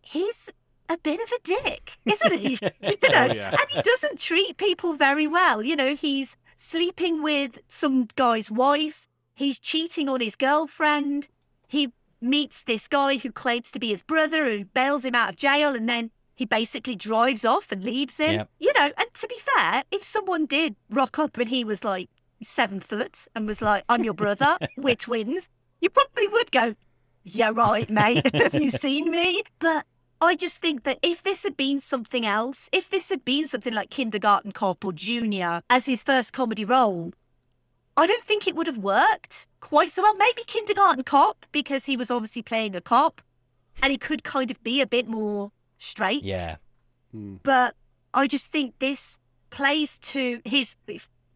[0.00, 0.50] he's
[0.88, 2.50] a bit of a dick, isn't he?
[2.80, 3.50] you know, oh, yeah.
[3.50, 5.62] and he doesn't treat people very well.
[5.62, 11.28] You know, he's sleeping with some guy's wife, he's cheating on his girlfriend,
[11.66, 15.36] he meets this guy who claims to be his brother who bails him out of
[15.36, 18.34] jail and then he basically drives off and leaves him.
[18.34, 18.50] Yep.
[18.58, 22.08] You know, and to be fair, if someone did rock up and he was like
[22.44, 25.48] seven foot and was like, I'm your brother, we're twins,
[25.80, 26.74] you probably would go,
[27.24, 28.34] Yeah, right, mate.
[28.34, 29.42] Have you seen me?
[29.58, 29.86] But
[30.20, 33.74] I just think that if this had been something else, if this had been something
[33.74, 37.12] like Kindergarten Cop or Junior as his first comedy role,
[37.96, 40.14] I don't think it would have worked quite so well.
[40.16, 43.20] Maybe Kindergarten Cop, because he was obviously playing a cop
[43.82, 46.24] and he could kind of be a bit more straight.
[46.24, 46.56] Yeah.
[47.12, 47.36] Hmm.
[47.42, 47.74] But
[48.12, 49.18] I just think this
[49.50, 50.76] plays to his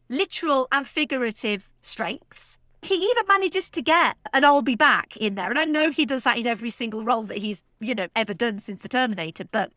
[0.08, 2.58] literal and figurative strengths.
[2.82, 5.50] He even manages to get an I'll be back in there.
[5.50, 8.34] And I know he does that in every single role that he's, you know, ever
[8.34, 9.44] done since The Terminator.
[9.44, 9.72] But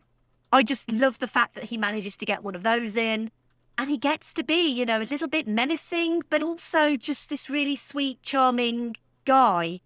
[0.51, 3.31] I just love the fact that he manages to get one of those in.
[3.77, 7.49] And he gets to be, you know, a little bit menacing, but also just this
[7.49, 9.79] really sweet, charming guy.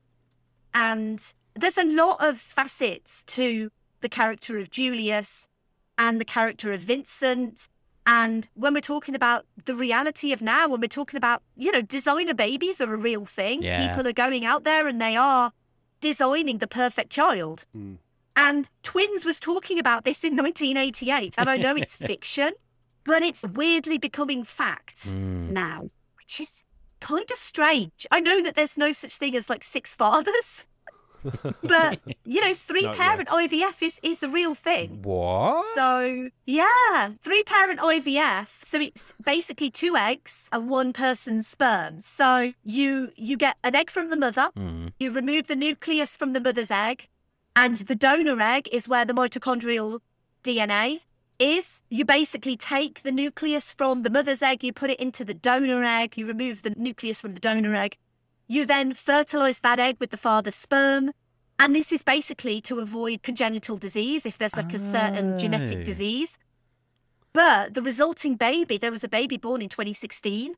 [0.73, 5.47] And there's a lot of facets to the character of Julius
[5.97, 7.69] and the character of Vincent.
[8.07, 11.81] And when we're talking about the reality of now, when we're talking about, you know,
[11.81, 13.63] designer babies are a real thing.
[13.63, 13.87] Yeah.
[13.87, 15.51] People are going out there and they are
[16.01, 17.65] designing the perfect child.
[18.35, 21.35] And Twins was talking about this in 1988.
[21.37, 22.51] And I know it's fiction,
[23.05, 25.49] but it's weirdly becoming fact Mm.
[25.51, 26.63] now, which is
[26.99, 28.05] kind of strange.
[28.11, 30.65] I know that there's no such thing as like six fathers,
[31.63, 35.01] but you know, three Not parent IVF is, is a real thing.
[35.01, 35.63] What?
[35.75, 38.63] So yeah, three parent IVF.
[38.63, 41.99] So it's basically two eggs and one person's sperm.
[42.01, 44.91] So you you get an egg from the mother, Mm.
[44.99, 47.07] you remove the nucleus from the mother's egg,
[47.55, 49.99] and the donor egg is where the mitochondrial
[50.43, 50.99] DNA
[51.39, 51.81] is.
[51.89, 55.83] You basically take the nucleus from the mother's egg, you put it into the donor
[55.83, 57.97] egg, you remove the nucleus from the donor egg.
[58.47, 61.11] You then fertilize that egg with the father's sperm.
[61.57, 65.83] And this is basically to avoid congenital disease if there's like a certain genetic Oh.
[65.83, 66.37] disease.
[67.33, 70.55] But the resulting baby, there was a baby born in 2016,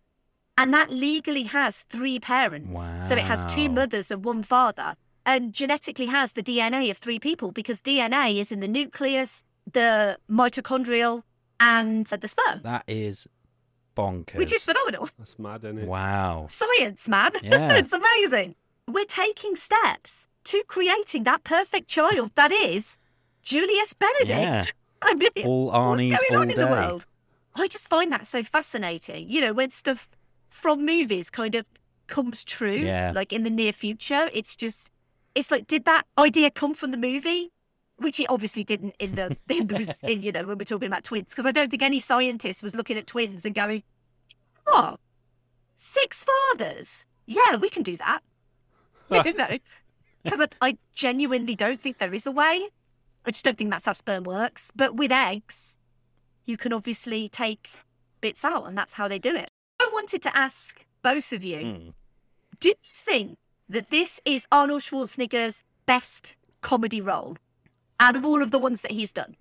[0.58, 2.80] and that legally has three parents.
[3.08, 4.96] So it has two mothers and one father,
[5.26, 10.18] and genetically has the DNA of three people because DNA is in the nucleus, the
[10.30, 11.24] mitochondrial,
[11.60, 13.28] and the sperm, That is
[13.98, 14.36] bonkers.
[14.36, 15.10] which is phenomenal.
[15.18, 15.88] That's mad, isn't it?
[15.88, 16.48] Wow.
[16.50, 17.32] Science, man.
[17.44, 17.74] Yeah.
[17.76, 18.56] it's amazing.
[18.88, 22.98] We're taking steps to creating that perfect child that is
[23.42, 24.30] Julius Benedict.
[24.30, 24.64] Yeah.
[25.02, 27.06] I mean, All what's going all on in the world?
[27.56, 29.30] I just find that so fascinating.
[29.30, 30.08] You know, when stuff
[30.50, 31.66] from movies kind of
[32.08, 33.12] comes true, Yeah.
[33.14, 34.90] like in the near future, it's just,
[35.36, 37.52] it's like, did that idea come from the movie?
[37.98, 41.04] Which it obviously didn't in the, in the in, you know, when we're talking about
[41.04, 43.84] twins, because I don't think any scientist was looking at twins and going,
[44.68, 44.98] oh,
[45.76, 47.06] six fathers?
[47.26, 48.20] Yeah, we can do that.
[49.26, 49.58] you know,
[50.24, 52.70] because I, I genuinely don't think there is a way.
[53.26, 54.72] I just don't think that's how sperm works.
[54.76, 55.78] But with eggs,
[56.46, 57.70] you can obviously take
[58.22, 59.50] bits out, and that's how they do it.
[59.82, 61.94] I wanted to ask both of you Mm.
[62.60, 63.38] do you think
[63.70, 67.38] that this is Arnold Schwarzenegger's best comedy role
[68.00, 69.36] out of all of the ones that he's done?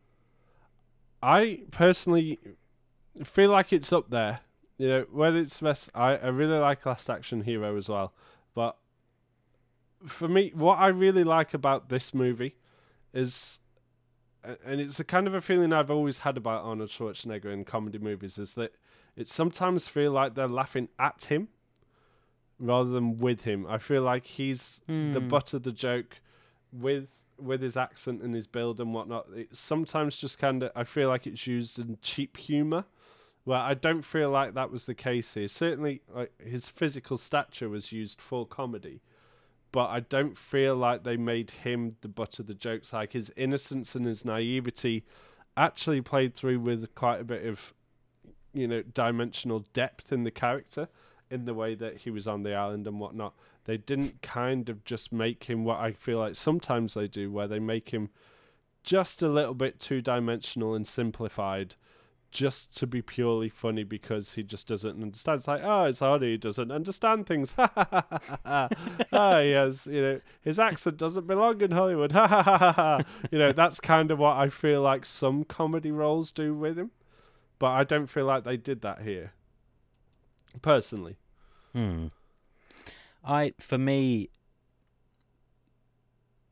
[1.23, 2.38] I personally
[3.25, 4.40] feel like it's up there.
[4.79, 8.12] You know, whether it's best, I, I really like Last Action Hero as well.
[8.55, 8.77] But
[10.05, 12.57] for me, what I really like about this movie
[13.14, 13.61] is,
[14.64, 17.99] and it's a kind of a feeling I've always had about Arnold Schwarzenegger in comedy
[17.99, 18.73] movies, is that
[19.16, 21.49] it sometimes feel like they're laughing at him
[22.59, 23.66] rather than with him.
[23.66, 25.29] I feel like he's the hmm.
[25.29, 26.21] butt of the joke
[26.71, 29.27] with with his accent and his build and whatnot.
[29.35, 32.85] It sometimes just kind of I feel like it's used in cheap humor.
[33.44, 35.46] Well, I don't feel like that was the case here.
[35.46, 39.03] Certainly, like, his physical stature was used for comedy,
[39.70, 42.93] but I don't feel like they made him the butt of the jokes.
[42.93, 45.05] Like his innocence and his naivety
[45.57, 47.72] actually played through with quite a bit of,
[48.53, 50.89] you know, dimensional depth in the character,
[51.30, 53.34] in the way that he was on the island and whatnot.
[53.67, 57.49] They didn't kind of just make him what I feel like sometimes they do, where
[57.49, 58.11] they make him
[58.85, 61.75] just a little bit two dimensional and simplified
[62.31, 65.39] just to be purely funny because he just doesn't understand.
[65.39, 67.55] It's like, oh, it's Arnie, he doesn't understand things.
[67.59, 68.69] oh,
[69.12, 72.12] yes, you know, his accent doesn't belong in Hollywood.
[73.33, 76.91] You know, that's kind of what I feel like some comedy roles do with him,
[77.59, 79.33] but I don't feel like they did that here,
[80.62, 81.17] personally.
[81.73, 82.09] Hmm.
[83.27, 84.31] I for me,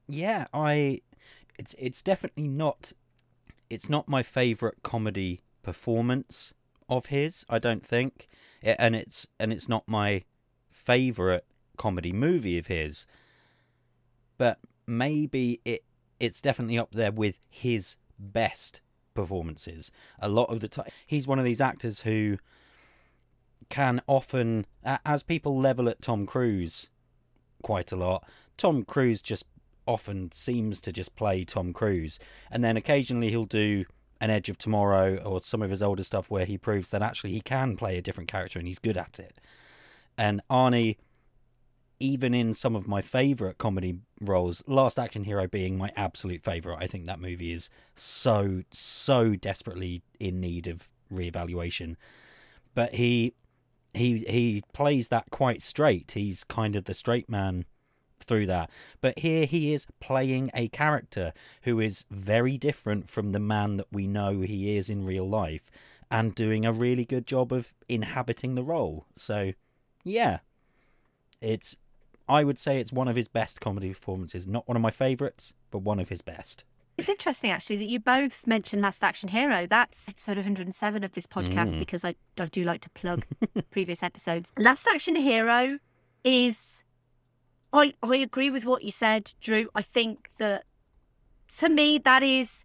[0.09, 1.01] yeah, I.
[1.59, 2.93] It's it's definitely not.
[3.71, 6.53] It's not my favorite comedy performance
[6.89, 7.47] of his.
[7.49, 8.29] I don't think,
[8.63, 10.25] and it's and it's not my
[10.71, 11.47] favorite
[11.77, 13.07] comedy movie of his.
[14.37, 15.85] But maybe it
[16.19, 18.81] it's definitely up there with his best
[19.15, 19.93] performances.
[20.19, 22.39] A lot of the time, he's one of these actors who
[23.69, 26.91] can often, as people level at Tom Cruise
[27.63, 28.25] quite a lot,
[28.57, 29.45] Tom Cruise just
[29.87, 32.19] often seems to just play Tom Cruise.
[32.51, 33.85] And then occasionally he'll do
[34.21, 37.33] an Edge of Tomorrow or some of his older stuff where he proves that actually
[37.33, 39.39] he can play a different character and he's good at it.
[40.17, 40.97] And Arnie,
[42.01, 46.83] even in some of my favourite comedy roles, Last Action Hero being my absolute favourite,
[46.83, 51.97] I think that movie is so, so desperately in need of reevaluation.
[52.75, 53.35] But he
[53.95, 56.13] he he plays that quite straight.
[56.13, 57.65] He's kind of the straight man
[58.21, 58.71] through that.
[59.01, 61.33] But here he is playing a character
[61.63, 65.71] who is very different from the man that we know he is in real life
[66.11, 69.07] and doing a really good job of inhabiting the role.
[69.17, 69.53] So,
[70.03, 70.39] yeah.
[71.41, 71.77] It's
[72.29, 74.47] I would say it's one of his best comedy performances.
[74.47, 76.65] Not one of my favorites, but one of his best.
[76.97, 79.67] It's interesting, actually, that you both mentioned Last Action Hero.
[79.67, 81.79] That's episode 107 of this podcast Mm.
[81.81, 83.27] because I, I do like to plug
[83.71, 84.53] previous episodes.
[84.59, 85.79] Last Action Hero
[86.23, 86.83] is.
[87.73, 89.69] I, I agree with what you said, Drew.
[89.75, 90.65] I think that
[91.59, 92.65] to me, that is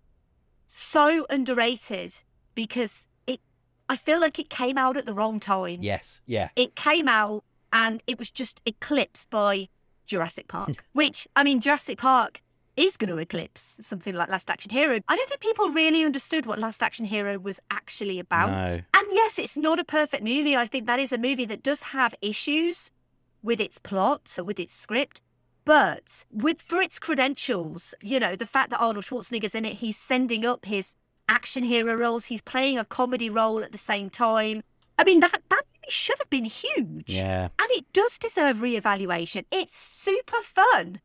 [0.67, 2.13] so underrated
[2.53, 3.39] because it.
[3.89, 5.79] I feel like it came out at the wrong time.
[5.81, 6.49] Yes, yeah.
[6.55, 9.69] It came out and it was just eclipsed by
[10.05, 12.41] Jurassic Park, which, I mean, Jurassic Park
[12.79, 14.99] is going to eclipse something like Last Action Hero.
[15.07, 18.49] I don't think people really understood what Last Action Hero was actually about.
[18.49, 18.77] No.
[18.95, 20.55] And yes, it's not a perfect movie.
[20.55, 22.89] I think that is a movie that does have issues
[23.43, 25.21] with its plot, or with its script.
[25.65, 29.97] But with for its credentials, you know, the fact that Arnold Schwarzenegger's in it, he's
[29.97, 30.95] sending up his
[31.27, 34.63] action hero roles, he's playing a comedy role at the same time.
[34.97, 37.13] I mean, that that movie should have been huge.
[37.13, 37.49] Yeah.
[37.59, 39.45] And it does deserve reevaluation.
[39.51, 41.01] It's super fun.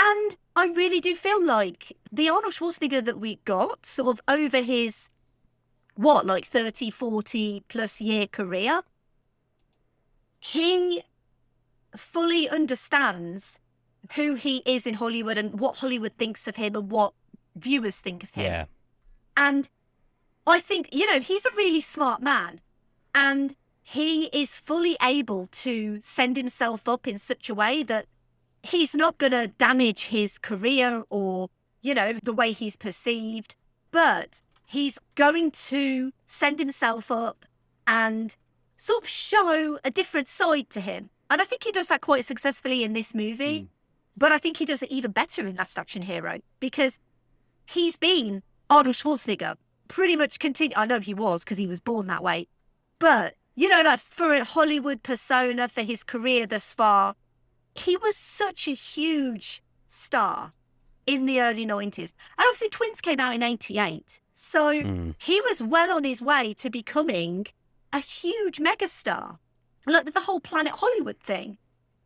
[0.00, 4.62] And I really do feel like the Arnold Schwarzenegger that we got, sort of over
[4.62, 5.10] his,
[5.96, 8.82] what, like 30, 40 plus year career,
[10.38, 11.02] he
[11.96, 13.58] fully understands
[14.14, 17.12] who he is in Hollywood and what Hollywood thinks of him and what
[17.56, 18.44] viewers think of him.
[18.44, 18.64] Yeah.
[19.36, 19.68] And
[20.46, 22.60] I think, you know, he's a really smart man.
[23.14, 28.06] And he is fully able to send himself up in such a way that
[28.70, 31.48] he's not going to damage his career or,
[31.82, 33.54] you know, the way he's perceived.
[33.90, 37.46] But he's going to send himself up
[37.86, 38.36] and
[38.76, 41.10] sort of show a different side to him.
[41.30, 43.60] And I think he does that quite successfully in this movie.
[43.60, 43.66] Hmm.
[44.16, 46.98] But I think he does it even better in Last Action Hero because
[47.66, 49.54] he's been Arnold Schwarzenegger
[49.86, 50.76] pretty much continue.
[50.76, 52.48] I know he was because he was born that way,
[52.98, 57.14] but you know, like for a Hollywood persona for his career thus far,
[57.80, 60.52] he was such a huge star
[61.06, 62.12] in the early 90s.
[62.36, 64.20] And obviously, Twins came out in 88.
[64.34, 65.14] So Mm.
[65.18, 67.46] he was well on his way to becoming
[67.92, 69.38] a huge megastar.
[69.86, 71.58] Like the whole Planet Hollywood thing,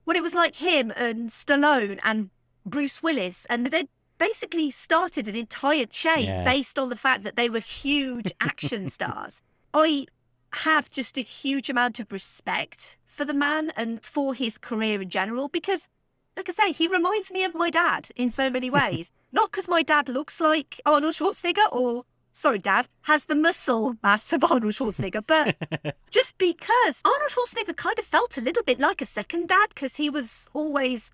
[0.04, 2.30] when it was like him and Stallone and
[2.64, 6.44] Bruce Willis, and they basically started an entire chain Yeah.
[6.44, 9.42] based on the fact that they were huge action stars.
[9.74, 10.06] I
[10.52, 15.10] have just a huge amount of respect for the man and for his career in
[15.10, 15.86] general because,
[16.34, 19.10] like I say, he reminds me of my dad in so many ways.
[19.32, 24.32] Not because my dad looks like Arnold Schwarzenegger or, sorry, dad, has the muscle mass
[24.32, 25.56] of Arnold Schwarzenegger, but
[26.10, 29.96] just because Arnold Schwarzenegger kind of felt a little bit like a second dad because
[29.96, 31.10] he was always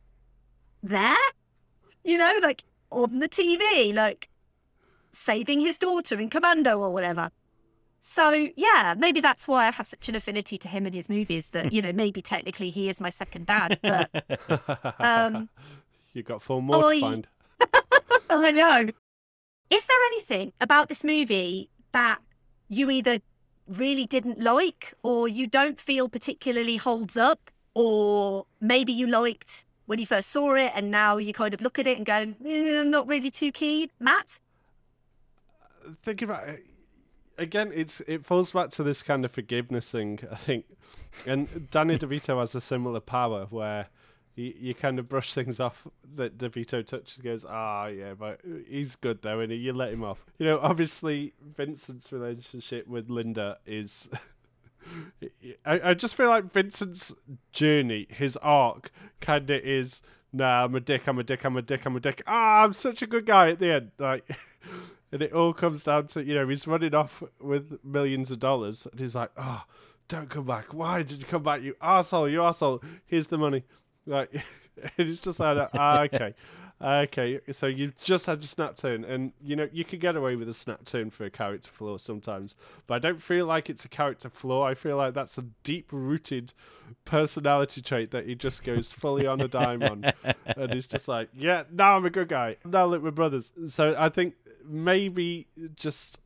[0.82, 1.16] there,
[2.04, 4.28] you know, like on the TV, like
[5.10, 7.32] saving his daughter in Commando or whatever.
[8.00, 11.50] So yeah, maybe that's why I have such an affinity to him and his movies.
[11.50, 14.10] That you know, maybe technically he is my second dad, but
[15.00, 15.48] um,
[16.12, 16.94] you got four more Oi.
[16.94, 17.28] to find.
[18.30, 18.88] I know.
[19.70, 22.20] Is there anything about this movie that
[22.68, 23.18] you either
[23.66, 29.98] really didn't like, or you don't feel particularly holds up, or maybe you liked when
[29.98, 32.80] you first saw it, and now you kind of look at it and go, eh,
[32.80, 33.90] "I'm not really too keen"?
[33.98, 34.38] Matt,
[36.02, 36.66] Thinking about it,
[37.38, 40.66] again, it's it falls back to this kind of forgiveness thing, I think.
[41.26, 43.86] And Danny DeVito has a similar power where
[44.38, 45.86] you, you kind of brush things off
[46.16, 50.24] that DeVito touches, goes, ah, yeah, but he's good though, and you let him off.
[50.38, 54.08] You know, obviously Vincent's relationship with Linda is.
[55.66, 57.14] I, I just feel like Vincent's
[57.52, 60.00] journey, his arc, kind of is.
[60.32, 61.06] Nah, I'm a dick.
[61.08, 61.44] I'm a dick.
[61.44, 61.84] I'm a dick.
[61.84, 62.22] I'm a dick.
[62.26, 63.90] Ah, I'm such a good guy at the end.
[63.98, 64.28] Like,
[65.12, 68.86] and it all comes down to you know he's running off with millions of dollars,
[68.90, 69.64] and he's like, oh,
[70.08, 70.72] don't come back.
[70.72, 71.62] Why did you come back?
[71.62, 72.28] You asshole.
[72.28, 72.82] You asshole.
[73.06, 73.64] Here's the money.
[74.06, 74.30] Like,
[74.96, 76.34] it's just like, ah, okay.
[76.80, 80.36] Okay, so you've just had your snap turn, and you know you could get away
[80.36, 82.54] with a snap turn for a character flaw sometimes,
[82.86, 84.64] but I don't feel like it's a character flaw.
[84.64, 86.52] I feel like that's a deep-rooted
[87.04, 90.12] personality trait that he just goes fully on a dime on,
[90.46, 92.58] and he's just like, "Yeah, now I'm a good guy.
[92.64, 96.20] Now look, we're brothers." So I think maybe just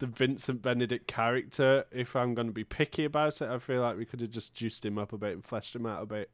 [0.00, 1.86] the Vincent Benedict character.
[1.90, 4.52] If I'm going to be picky about it, I feel like we could have just
[4.52, 6.30] juiced him up a bit and fleshed him out a bit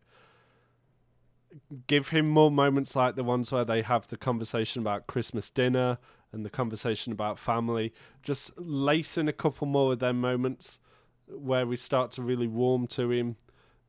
[1.86, 5.98] give him more moments like the ones where they have the conversation about Christmas dinner
[6.32, 7.92] and the conversation about family.
[8.22, 10.80] Just lace in a couple more of them moments
[11.28, 13.36] where we start to really warm to him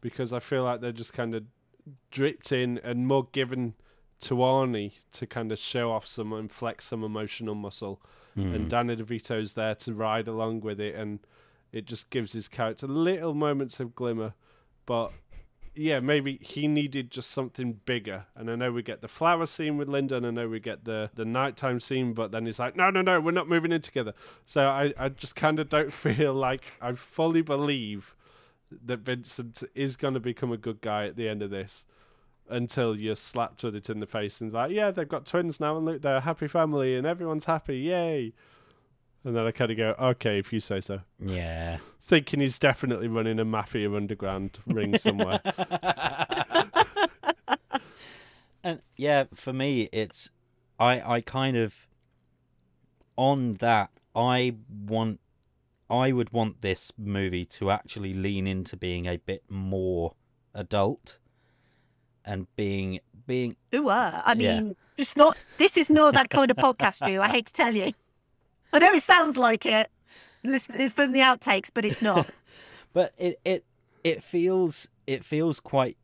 [0.02, 1.44] because I feel like they're just kind of
[2.12, 3.76] dripped in and more given
[4.20, 8.02] to Arnie to kind of show off some and flex some emotional muscle.
[8.38, 8.56] Mm.
[8.56, 11.20] And Danny DeVito's there to ride along with it and
[11.72, 14.34] it just gives his character little moments of glimmer.
[14.86, 15.12] But
[15.78, 18.26] yeah, maybe he needed just something bigger.
[18.36, 20.86] And I know we get the flower scene with Linda, and I know we get
[20.86, 23.82] the the nighttime scene, but then he's like, no, no, no, we're not moving in
[23.82, 24.14] together.
[24.46, 28.16] So I, I just kind of don't feel like I fully believe
[28.86, 31.86] that Vincent is going to become a good guy at the end of this
[32.50, 35.78] until you're slapped with it in the face and like, yeah, they've got twins now,
[35.78, 38.34] and look, they're a happy family, and everyone's happy, yay.
[39.24, 41.02] And then I kind of go, okay, if you say so.
[41.20, 41.78] Yeah.
[42.02, 45.42] Thinking he's definitely running a mafia underground ring somewhere.
[48.64, 50.30] and yeah, for me, it's
[50.80, 51.88] I I kind of
[53.18, 55.20] on that I want
[55.90, 60.14] I would want this movie to actually lean into being a bit more
[60.54, 61.20] adult
[62.26, 63.56] and being being.
[63.74, 64.74] Ooh, uh, I mean, yeah.
[64.98, 65.38] it's not.
[65.58, 67.22] This is not that kind of podcast, Drew.
[67.22, 67.94] I hate to tell you.
[68.74, 69.90] I know it sounds like it
[70.44, 72.28] listen from the outtakes, but it's not.
[72.94, 73.66] but it it
[74.04, 75.98] it feels it feels quite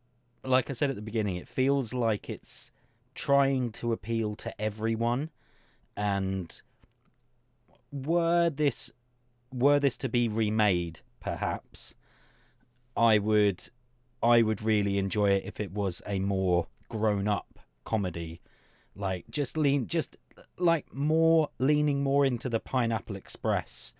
[0.43, 1.35] like I said at the beginning.
[1.37, 2.71] It feels like it's
[3.15, 5.29] trying to appeal to everyone,
[5.95, 6.61] and
[7.91, 8.91] were this
[9.51, 11.95] were this to be remade, perhaps
[12.95, 13.69] I would
[14.21, 18.41] I would really enjoy it if it was a more grown up comedy.
[18.95, 20.17] Like just lean just
[20.57, 23.93] like more leaning more into the Pineapple Express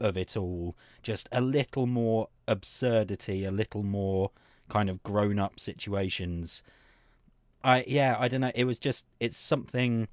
[0.00, 4.30] of it all, just a little more absurdity, a little more
[4.68, 6.62] kind of grown up situations.
[7.62, 8.52] I yeah, I don't know.
[8.54, 10.08] It was just it's something.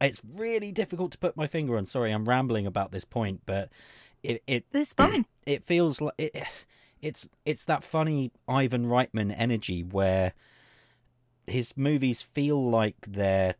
[0.00, 1.86] It's really difficult to put my finger on.
[1.86, 3.68] Sorry, I'm rambling about this point, but
[4.22, 5.26] it it it's fine.
[5.46, 6.66] It feels like it,
[7.00, 10.34] it's it's that funny Ivan Reitman energy where
[11.46, 13.54] his movies feel like they're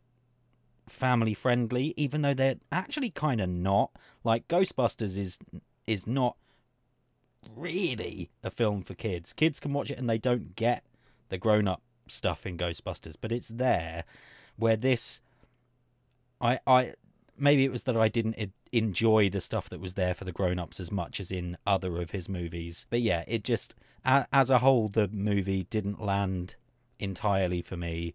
[0.89, 3.91] family friendly, even though they're actually kind of not.
[4.23, 5.39] Like Ghostbusters is
[5.87, 6.35] is not
[7.55, 9.33] really a film for kids.
[9.33, 10.83] Kids can watch it and they don't get
[11.29, 14.03] the grown up stuff in Ghostbusters, but it's there.
[14.57, 15.21] Where this,
[16.41, 16.93] I I
[17.37, 20.59] maybe it was that I didn't enjoy the stuff that was there for the grown
[20.59, 22.85] ups as much as in other of his movies.
[22.89, 23.75] But yeah, it just
[24.05, 26.55] as a whole the movie didn't land
[26.99, 28.13] entirely for me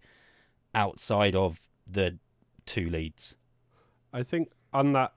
[0.75, 2.19] outside of the
[2.67, 3.37] two leads.
[4.13, 5.13] I think on that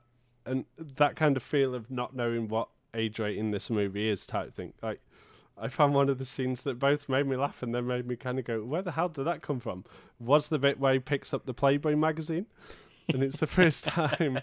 [0.45, 4.53] and that kind of feel of not knowing what age rating this movie is type
[4.53, 4.73] thing.
[4.81, 5.01] Like
[5.57, 8.15] I found one of the scenes that both made me laugh and then made me
[8.15, 9.85] kind of go, "Where the hell did that come from?"
[10.19, 12.45] Was the bit where he picks up the Playboy magazine,
[13.11, 14.39] and it's the first time.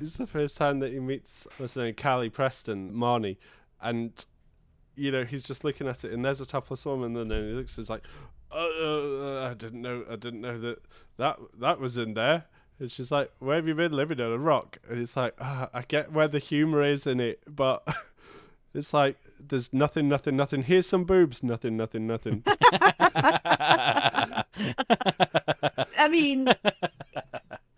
[0.00, 3.36] it's the first time that he meets what's her name, Kelly Preston, Marnie,
[3.80, 4.24] and
[4.94, 7.52] you know he's just looking at it, and there's a topless woman, and then he
[7.52, 8.04] looks, and he's like,
[8.52, 10.04] uh, I didn't know.
[10.10, 10.78] I didn't know that
[11.16, 12.44] that that was in there.
[12.78, 15.68] And she's like, "Where have you been living on a rock?" And it's like, oh,
[15.72, 17.86] I get where the humor is in it, but
[18.74, 20.62] it's like there's nothing, nothing, nothing.
[20.62, 21.42] Here's some boobs.
[21.42, 22.42] Nothing, nothing, nothing.
[25.98, 26.48] I mean,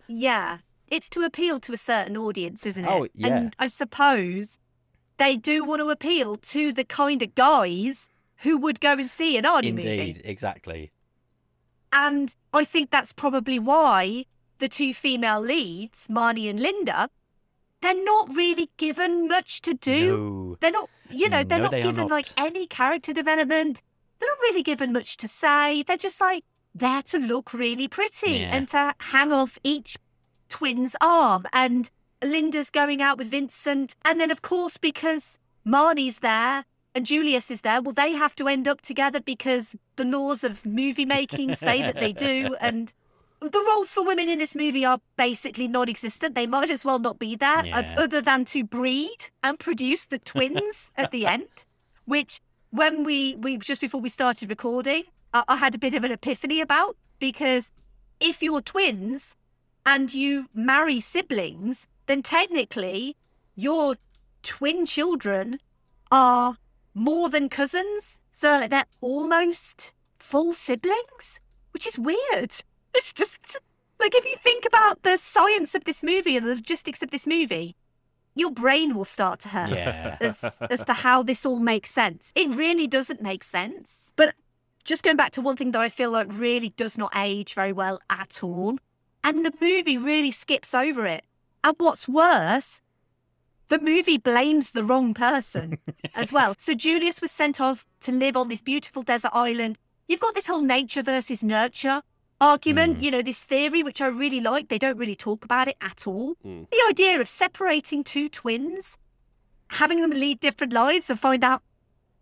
[0.07, 2.91] yeah, it's to appeal to a certain audience, isn't it?
[2.91, 3.27] Oh, yeah.
[3.27, 4.59] And I suppose
[5.17, 8.09] they do want to appeal to the kind of guys
[8.41, 9.99] who would go and see an Arnie Indeed, movie.
[10.09, 10.91] Indeed, exactly.
[11.91, 14.25] And I think that's probably why
[14.59, 17.09] the two female leads, Marnie and Linda,
[17.81, 20.17] they're not really given much to do.
[20.17, 20.57] No.
[20.59, 23.81] They're not, you know, they're No, not they given like any character development.
[24.19, 25.83] They're not really given much to say.
[25.83, 26.43] They're just like
[26.75, 28.55] there to look really pretty Yeah.
[28.55, 29.97] and to hang off each
[30.49, 31.45] twin's arm.
[31.53, 31.89] And
[32.23, 33.95] Linda's going out with Vincent.
[34.03, 36.65] And then, of course, because Marnie's there
[36.95, 40.65] and Julius is there, well, they have to end up together because the laws of
[40.65, 42.55] movie making say that they do.
[42.61, 42.93] And
[43.41, 46.35] the roles for women in this movie are basically non-existent.
[46.35, 47.93] They might as well not be there, uh, Yeah.
[47.97, 51.65] other than to breed and produce the twins at the end.
[52.05, 56.03] Which, when we we just before we started recording, I, I had a bit of
[56.03, 57.71] an epiphany about because
[58.19, 59.35] if you're twins
[59.85, 63.15] and you marry siblings, then technically
[63.55, 63.95] your
[64.41, 65.59] twin children
[66.11, 66.57] are
[66.99, 71.39] more than cousins, so they're almost full siblings,
[71.71, 72.53] which is weird.
[72.95, 73.37] It's just
[73.99, 77.27] like if you think about the science of this movie and the logistics of this
[77.27, 77.75] movie,
[78.35, 80.17] your brain will start to hurt Yeah.
[80.19, 82.31] as, as to how this all makes sense.
[82.35, 84.11] It really doesn't make sense.
[84.15, 84.33] But
[84.83, 87.71] just going back to one thing that I feel like really does not age very
[87.73, 88.79] well at all,
[89.23, 91.23] and the movie really skips over it.
[91.63, 92.81] And what's worse,
[93.69, 95.77] the movie blames the wrong person
[96.15, 96.53] as well.
[96.57, 99.77] So Julius was sent off to live on this beautiful desert island.
[100.07, 102.01] You've got this whole nature versus nurture
[102.41, 104.69] argument, you know, this theory, which I really like.
[104.69, 106.35] They don't really talk about it at all.
[106.43, 108.97] The idea of separating two twins,
[109.67, 111.61] having them lead different lives and find out,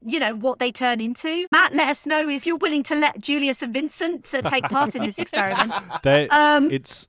[0.03, 1.47] you know, what they turn into.
[1.51, 4.95] Matt, let us know if you're willing to let Julius and Vincent uh, take part
[4.95, 5.73] in this experiment.
[6.03, 7.07] They, Um, it's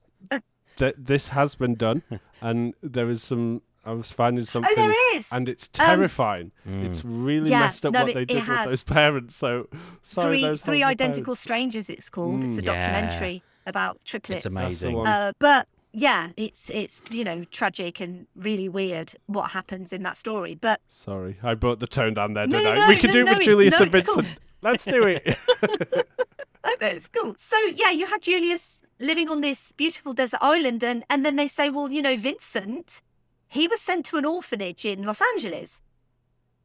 [0.77, 2.03] that this has been done,
[2.41, 3.61] and there is some.
[3.85, 4.71] I was finding something.
[4.77, 5.29] Oh, there is.
[5.31, 6.51] and it's Um, terrifying.
[6.65, 9.35] It's really Yeah, messed up no, what it- they did with those parents.
[9.35, 9.67] So
[10.03, 11.41] sorry, three those three identical parents.
[11.41, 12.73] strangers it's called it's a Mm, yeah.
[12.91, 14.97] documentary about triplets It's That's the amazing.
[14.97, 15.07] one.
[15.07, 20.17] uh, but yeah it's it's you know tragic and really weird what happens in that
[20.17, 22.89] story but Sorry, I brought the tone down there, No, didn't no, I?
[22.89, 24.21] we no, can no, do it no, with Julius no, and it's cool.
[24.21, 24.39] Vincent.
[24.61, 25.37] Let's do it.
[26.63, 31.03] oh, that's cool so yeah you had julius living on this beautiful desert island and
[31.09, 33.01] and then they say well you know vincent
[33.49, 35.81] he was sent to an orphanage in los angeles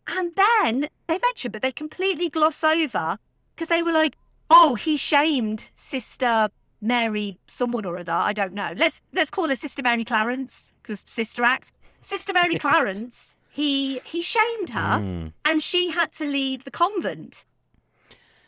[0.07, 3.19] and then they mention but they completely gloss over
[3.55, 4.17] because they were like
[4.51, 6.49] oh he shamed sister
[6.81, 11.03] mary someone or other i don't know let's let's call her sister mary clarence because
[11.07, 15.33] sister act sister mary clarence he he shamed her Mm.
[15.45, 17.45] and she had to leave the convent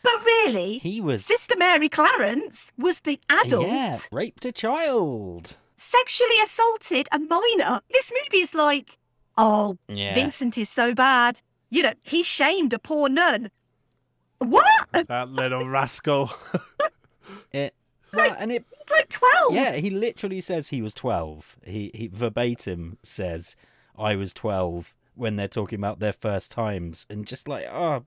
[0.03, 5.57] but really He was sister mary clarence was the adult yeah, raped a child.
[5.77, 8.97] Sexually assaulted a minor this movie is like
[9.37, 10.13] oh Yeah.
[10.13, 13.51] vincent is so bad you know he shamed a poor nun
[14.39, 14.65] what
[15.07, 16.29] that little rascal.
[17.51, 17.73] It,
[18.13, 21.57] well, and it like 12 Yeah, he literally says he was 12.
[21.65, 23.55] He, he verbatim says,
[23.97, 27.05] I was 12 when they're talking about their first times.
[27.09, 28.05] And just like, oh.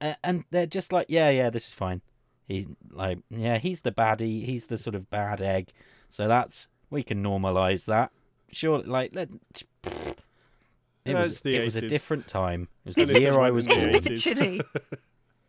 [0.00, 2.02] And they're just like, yeah, yeah, this is fine.
[2.48, 4.44] He, like, yeah, he's the baddie.
[4.44, 5.70] He's the sort of bad egg.
[6.08, 8.10] So that's, we can normalize that.
[8.50, 9.28] Sure, like, let.
[9.84, 12.68] It Yeah, was, the it was a different time.
[12.84, 13.82] It was the It is year I was it is.
[13.84, 13.94] born.
[13.94, 14.62] It's literally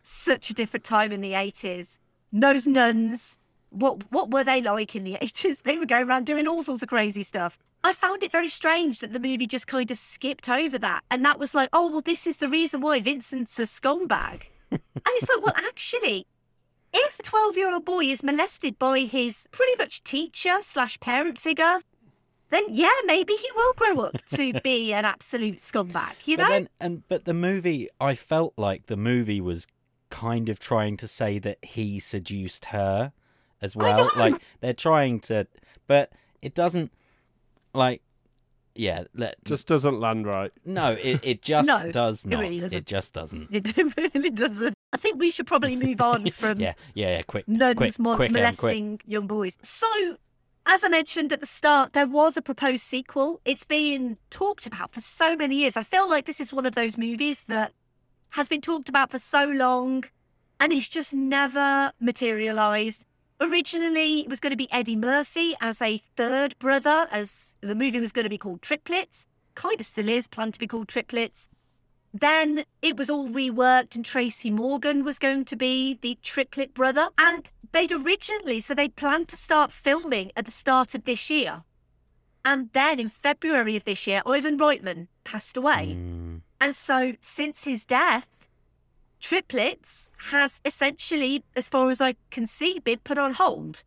[0.03, 1.99] such a different time in the 80s
[2.31, 3.37] those nuns
[3.69, 6.81] what what were they like in the 80s they were going around doing all sorts
[6.81, 10.47] of crazy stuff i found it very strange that the movie just kind of skipped
[10.49, 13.63] over that and that was like oh well this is the reason why vincent's a
[13.63, 16.25] scumbag and it's like well actually
[16.93, 21.37] if a 12 year old boy is molested by his pretty much teacher slash parent
[21.37, 21.77] figure
[22.49, 26.49] then yeah maybe he will grow up to be an absolute scumbag you know But
[26.49, 29.67] then, and but the movie, I felt like the movie was
[30.09, 33.11] kind of trying to say that he seduced her
[33.61, 34.09] as well.
[34.17, 35.45] Like they're trying to,
[35.85, 36.11] but
[36.41, 36.91] it doesn't.
[37.75, 38.01] Like,
[38.73, 40.51] yeah, let, Just doesn't land right.
[40.65, 42.39] no, it it just No, does it not.
[42.39, 42.77] really doesn't.
[42.79, 43.47] it just doesn't.
[43.51, 43.77] It
[44.15, 44.73] really doesn't.
[44.91, 47.21] I think we should probably move on from Yeah, yeah, yeah.
[47.23, 48.43] Quick, nuns quick, mo- quick, Em, quick.
[48.43, 49.57] molesting young boys.
[49.61, 49.87] So,
[50.65, 53.41] as I mentioned at the start, there was a proposed sequel.
[53.45, 55.77] It's been talked about for so many years.
[55.77, 57.73] I feel like this is one of those movies that
[58.31, 60.03] has been talked about for so long
[60.59, 63.05] and it's just never materialized.
[63.41, 67.99] Originally, it was going to be Eddie Murphy as a third brother, as the movie
[67.99, 69.27] was going to be called Triplets.
[69.55, 71.47] Kind of still is, planned to be called Triplets.
[72.13, 77.09] Then it was all reworked, and Tracy Morgan was going to be the triplet brother.
[77.17, 81.63] And they'd originally, so they'd planned to start filming at the start of this year.
[82.43, 85.95] And then in February of this year, Ivan Reitman passed away.
[85.99, 88.47] Mm, And so since his death,
[89.19, 93.83] Triplets has essentially, as far as I can see, been put on hold.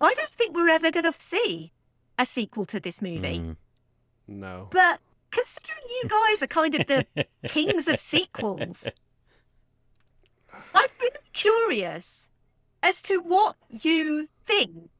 [0.00, 1.72] I don't think we're ever going to see
[2.18, 3.40] a sequel to this movie.
[3.40, 3.56] mm.
[4.28, 4.68] No.
[4.70, 5.00] But
[5.36, 7.06] considering you guys are kind of the
[7.48, 8.88] kings of sequels,
[10.74, 12.30] I've been curious
[12.82, 14.90] as to what you think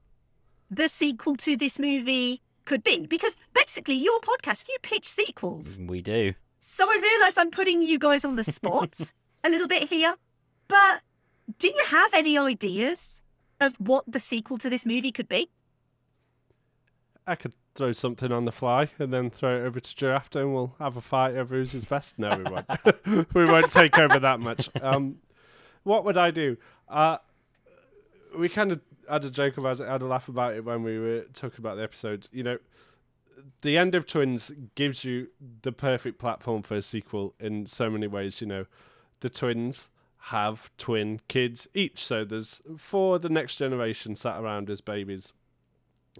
[0.70, 3.06] the sequel to this movie could be.
[3.06, 5.78] Because basically, your podcast, you pitch sequels.
[5.78, 6.34] Mm, we do.
[6.58, 9.12] So I realise I'm putting you guys on the spot
[9.44, 10.16] a little bit here.
[10.68, 11.02] But
[11.58, 13.22] do you have any ideas
[13.60, 15.48] of what the sequel to this movie could be?
[17.26, 20.40] I could throw something on the fly and then throw it over to Joe after,
[20.40, 22.18] and we'll have a fight over who's his best.
[22.18, 23.34] No, we won't.
[23.34, 24.68] we won't take over that much.
[24.80, 25.18] Um,
[25.82, 26.56] what would I do?
[26.88, 27.18] Uh,
[28.36, 30.98] we kind of had a joke about it, had a laugh about it when we
[30.98, 32.28] were talking about the episode.
[32.32, 32.58] You know,
[33.62, 35.28] the end of Twins gives you
[35.62, 38.40] the perfect platform for a sequel in so many ways.
[38.40, 38.66] You know,
[39.20, 44.80] the twins have twin kids each, so there's four the next generation sat around as
[44.80, 45.32] babies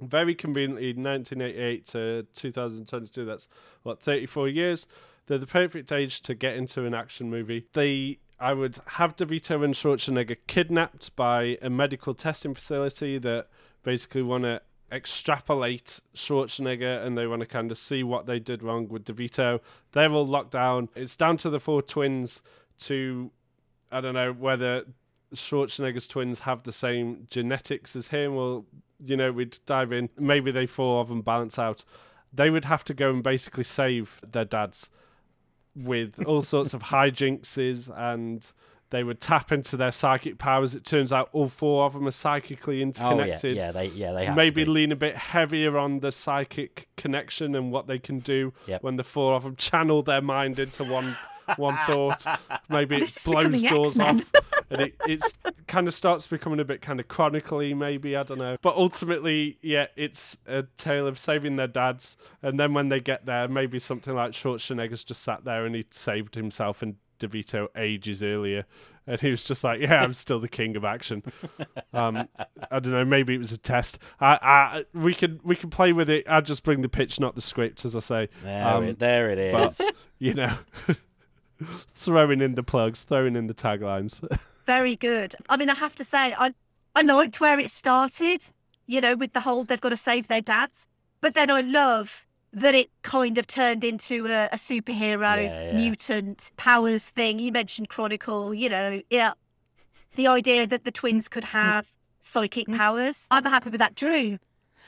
[0.00, 3.48] very conveniently 1988 to 2022 that's
[3.82, 4.86] what 34 years
[5.26, 7.66] they're the perfect age to get into an action movie.
[7.72, 13.48] They i would have devito and schwarzenegger kidnapped by a medical testing facility that
[13.82, 14.60] basically want to
[14.92, 19.60] extrapolate schwarzenegger and they want to kind of see what they did wrong with devito.
[19.92, 20.90] They're all locked down.
[20.94, 22.42] It's down to the four twins
[22.78, 23.30] to
[23.90, 24.84] i don't know whether
[25.34, 28.64] Schwarzenegger's twins have the same genetics as him, or
[29.04, 30.08] you know, we'd dive in.
[30.18, 31.84] Maybe they four of them balance out.
[32.32, 34.90] They would have to go and basically save their dads
[35.74, 38.50] with all sorts of hijinxes, and
[38.96, 40.74] they would tap into their psychic powers.
[40.74, 43.56] It turns out all four of them are psychically Oh yeah, interconnected.
[43.56, 44.72] yeah, they yeah they have Maybe to be.
[44.72, 48.82] lean a bit heavier on the psychic connection and what they can do Yep.
[48.82, 51.16] when the four of them channel their mind into one
[51.56, 52.24] one thought.
[52.68, 54.20] Maybe it This is blows doors X-Men.
[54.20, 54.32] off,
[54.70, 55.34] and it it's
[55.68, 57.72] kind of starts becoming a bit kind of chronically.
[57.74, 62.58] Maybe I don't know, but ultimately, yeah, it's a tale of saving their dads, and
[62.58, 66.34] then when they get there, maybe something like Schwarzenegger's just sat there and he saved
[66.34, 66.96] himself and.
[67.18, 68.64] DeVito ages earlier,
[69.06, 71.22] and he was just like, "Yeah, I'm still the king of action."
[71.92, 72.28] Um,
[72.70, 73.04] I don't know.
[73.04, 73.98] Maybe it was a test.
[74.20, 76.24] I, I, we can we can play with it.
[76.28, 78.28] I just bring the pitch, not the script, as I say.
[78.42, 79.78] There, Um, it, there it is.
[79.78, 80.56] but you know,
[81.94, 84.26] throwing in the plugs, throwing in the taglines.
[84.64, 85.34] Very good.
[85.48, 86.52] I mean, I have to say, I
[86.94, 88.42] I liked where it started.
[88.86, 90.86] You know, with the whole they've got to save their dads,
[91.20, 95.76] but then I love that it kind of turned into a, a superhero Yeah, yeah.
[95.76, 97.38] mutant powers thing.
[97.38, 98.54] You mentioned Chronicle.
[98.54, 99.32] You know, yeah,
[100.14, 101.88] the idea that the twins could have
[102.20, 103.26] psychic powers.
[103.30, 103.94] I'm happy with that.
[103.94, 104.38] Drew,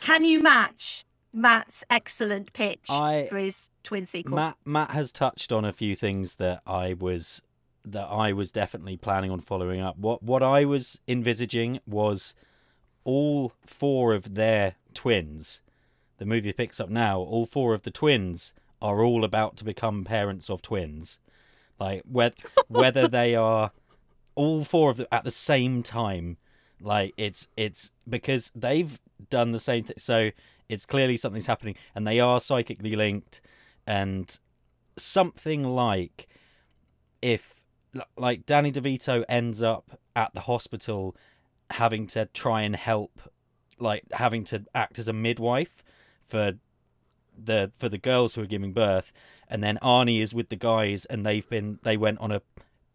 [0.00, 4.36] can you match Matt's excellent pitch I- for his twin sequel?
[4.36, 7.42] Matt Matt has touched on a few things that I was
[7.84, 9.98] that I was definitely planning on following up.
[9.98, 12.34] What what I was envisaging was
[13.04, 15.60] all four of their twins.
[16.18, 17.20] The movie picks up now.
[17.20, 21.18] All four of the twins are all about to become parents of twins.
[21.80, 22.36] Like whether
[22.68, 23.72] whether they are
[24.34, 26.36] all four of them at the same time.
[26.80, 29.00] Like it's it's because they've
[29.30, 29.96] done the same thing.
[29.98, 30.30] So
[30.68, 33.40] it's clearly something's happening, and they are psychically linked,
[33.86, 34.38] and
[34.96, 36.28] something like
[37.22, 37.64] if
[38.16, 41.16] like Danny DeVito ends up at the hospital
[41.70, 43.20] having to try and help
[43.78, 45.82] like having to act as a midwife
[46.28, 46.52] for
[47.36, 49.12] the for the girls who are giving birth
[49.48, 52.42] and then Arnie is with the guys and they've been they went on a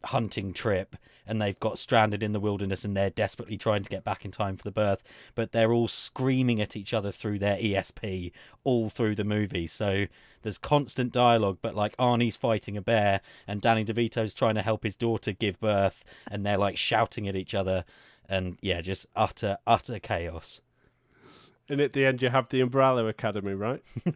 [0.06, 4.04] hunting trip and they've got stranded in the wilderness and they're desperately trying to get
[4.04, 5.04] back in time for the birth
[5.36, 8.32] but they're all screaming at each other through their ESP
[8.64, 9.68] all through the movie.
[9.68, 10.06] So
[10.42, 14.84] there's constant dialogue but like Arnie's fighting a bear and Danny DeVito's trying to help
[14.84, 17.86] his daughter give birth and they're like shouting at each other
[18.28, 20.62] and yeah just utter utter chaos
[21.70, 23.84] and at the end, you have the Umbrella Academy, right?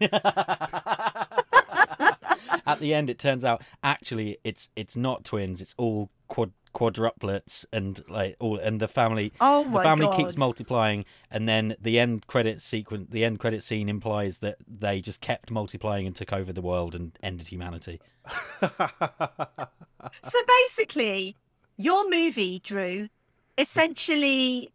[2.67, 7.65] at the end it turns out actually it's it's not twins it's all quad quadruplets
[7.71, 10.17] and like all and the family Oh the family God.
[10.17, 14.99] keeps multiplying and then the end credit sequence the end credit scene implies that they
[14.99, 18.01] just kept multiplying and took over the world and ended humanity
[20.21, 21.35] So basically,
[21.77, 23.09] your movie, Drew,
[23.57, 24.69] essentially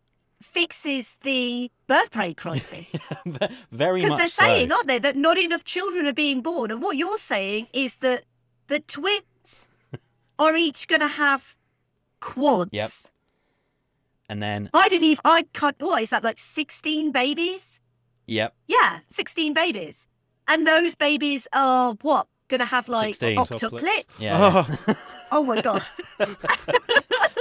[0.45, 2.97] fixes the birth rate crisis.
[3.73, 4.43] very much Because they're so.
[4.43, 6.71] saying, aren't they, that not enough children are being born.
[6.71, 8.25] And what you're saying is that
[8.69, 9.69] the twins
[10.39, 11.57] are each going to have
[12.21, 12.71] quads.
[12.73, 12.91] Yep.
[14.29, 17.81] and then I didn't even, I can't, what is that, like 16 babies?
[18.27, 20.07] yep Yeah, 16 babies.
[20.49, 22.27] And those babies are what?
[22.49, 23.37] Going to have like 16.
[23.39, 24.21] octuplets?
[24.21, 24.67] yeah
[25.35, 25.83] Oh my God.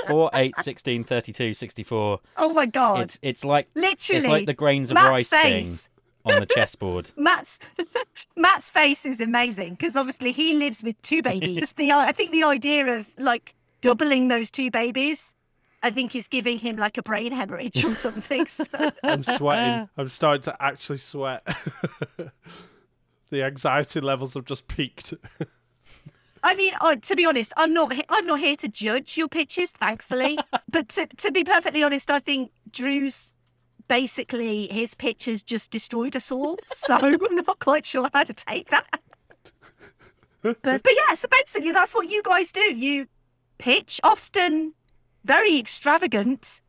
[0.08, 3.02] 4 8 16 32 64 Oh my God.
[3.02, 4.18] it's it's like Literally.
[4.18, 5.88] it's like the grains of Matt's rice face.
[5.88, 5.92] thing
[6.34, 7.12] on the chessboard.
[7.18, 7.60] Matt's
[8.36, 11.72] Matt's face is amazing because obviously he lives with two babies.
[11.74, 15.34] the I think the idea of like doubling those two babies,
[15.82, 18.46] I think is giving him like a brain hemorrhage or something.
[18.46, 18.66] So-
[19.04, 19.90] I'm sweating.
[19.98, 21.44] I'm starting to actually sweat.
[23.30, 25.14] the anxiety levels have just peaked.
[26.44, 30.38] I mean, to be honest, I'm not I'm not here to judge your pitches, thankfully.
[30.70, 33.34] but to to be perfectly honest, I think Drew's
[33.88, 36.58] basically his pitches just destroyed us all.
[36.68, 38.88] So I'm not quite sure how to take that.
[40.42, 42.76] But but yeah, so basically that's what you guys do.
[42.76, 43.08] You
[43.58, 44.74] pitch often
[45.24, 46.62] very extravagant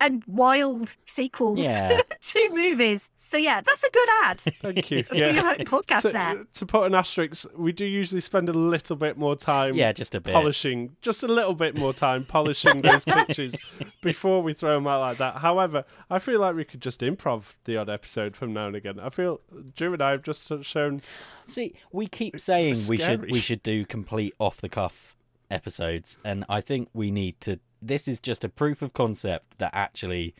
[0.00, 2.00] and wild sequels Yeah.
[2.20, 3.10] to movies.
[3.16, 5.02] So yeah, that's a good ad Thank you.
[5.08, 6.44] for your podcast to, there.
[6.54, 9.74] to put an asterisk, we do usually spend a little bit more time.
[9.74, 10.32] Yeah, just a bit.
[10.32, 13.54] polishing, just a little bit more time polishing those pictures
[14.02, 15.36] before we throw them out like that.
[15.36, 18.98] However, I feel like we could just improv the odd episode from now and again.
[18.98, 19.40] I feel
[19.76, 21.00] Drew and I have just shown.
[21.46, 25.14] See, we keep saying we should we should do complete off the cuff
[25.50, 27.60] episodes, and I think we need to.
[27.82, 30.34] This is just a proof of concept that actually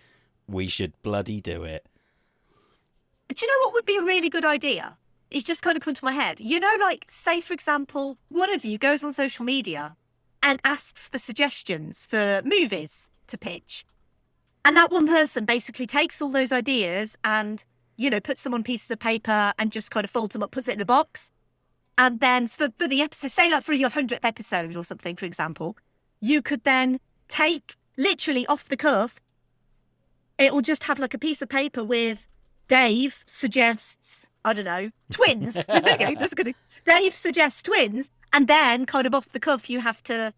[0.46, 1.86] we should bloody do it.
[3.28, 4.96] Do you know what would be a really good idea?
[5.30, 6.40] It's just kind of come to my head.
[6.40, 9.96] You know, like, say, for example, one of you goes on social media
[10.42, 13.84] and asks for suggestions for movies to pitch.
[14.64, 17.64] And that one person basically takes all those ideas and,
[17.96, 20.50] you know, puts them on pieces of paper and just kind of folds them up,
[20.50, 21.30] puts it in a box.
[21.96, 25.26] And then for, for the episode, say like for your 100th episode or something, for
[25.26, 25.76] example,
[26.20, 26.98] you could then
[27.30, 29.20] take literally off the cuff
[30.40, 32.26] it'll just have like a piece of paper with
[32.66, 35.54] Dave suggests, I don't know, twins.
[35.68, 36.14] go.
[36.14, 36.54] That's good.
[36.84, 40.32] Dave suggests twins, and then kind of off the cuff, you have to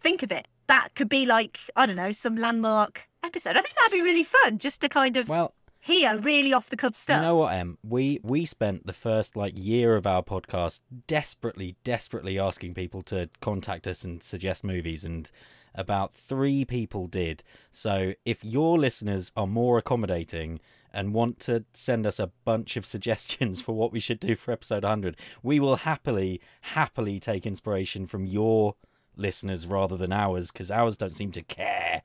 [0.00, 0.48] think of it.
[0.66, 3.56] That could be like, I don't know, some landmark episode.
[3.56, 6.76] I think that'd be really fun just to kind of Well, hear really off the
[6.76, 7.20] cuff stuff.
[7.20, 7.76] You know what, Em?
[7.82, 13.28] We we spent the first like year of our podcast desperately, desperately asking people to
[13.40, 15.30] contact us and suggest movies, and
[15.74, 17.42] about three people did.
[17.70, 20.60] So if your listeners are more accommodating
[20.92, 24.52] and want to send us a bunch of suggestions for what we should do for
[24.52, 28.74] episode 100, we will happily, happily take inspiration from your
[29.16, 32.02] listeners rather than ours, because ours don't seem to care.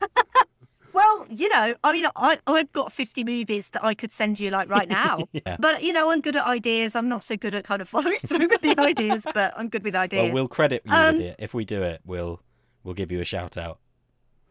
[0.92, 4.50] Well, you know, I mean, I, I've got 50 movies that I could send you
[4.50, 5.26] like right now.
[5.32, 5.56] Yeah.
[5.58, 6.94] But, you know, I'm good at ideas.
[6.94, 9.82] I'm not so good at kind of following through with the ideas, but I'm good
[9.82, 10.26] with ideas.
[10.26, 11.36] Well, we'll credit you Um, with it.
[11.40, 12.40] If we do it, we'll
[12.84, 13.78] we'll give you a shout out.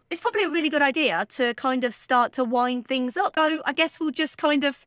[0.09, 3.33] it's probably a really good idea to kind of start to wind things up.
[3.35, 4.85] So I guess we'll just kind of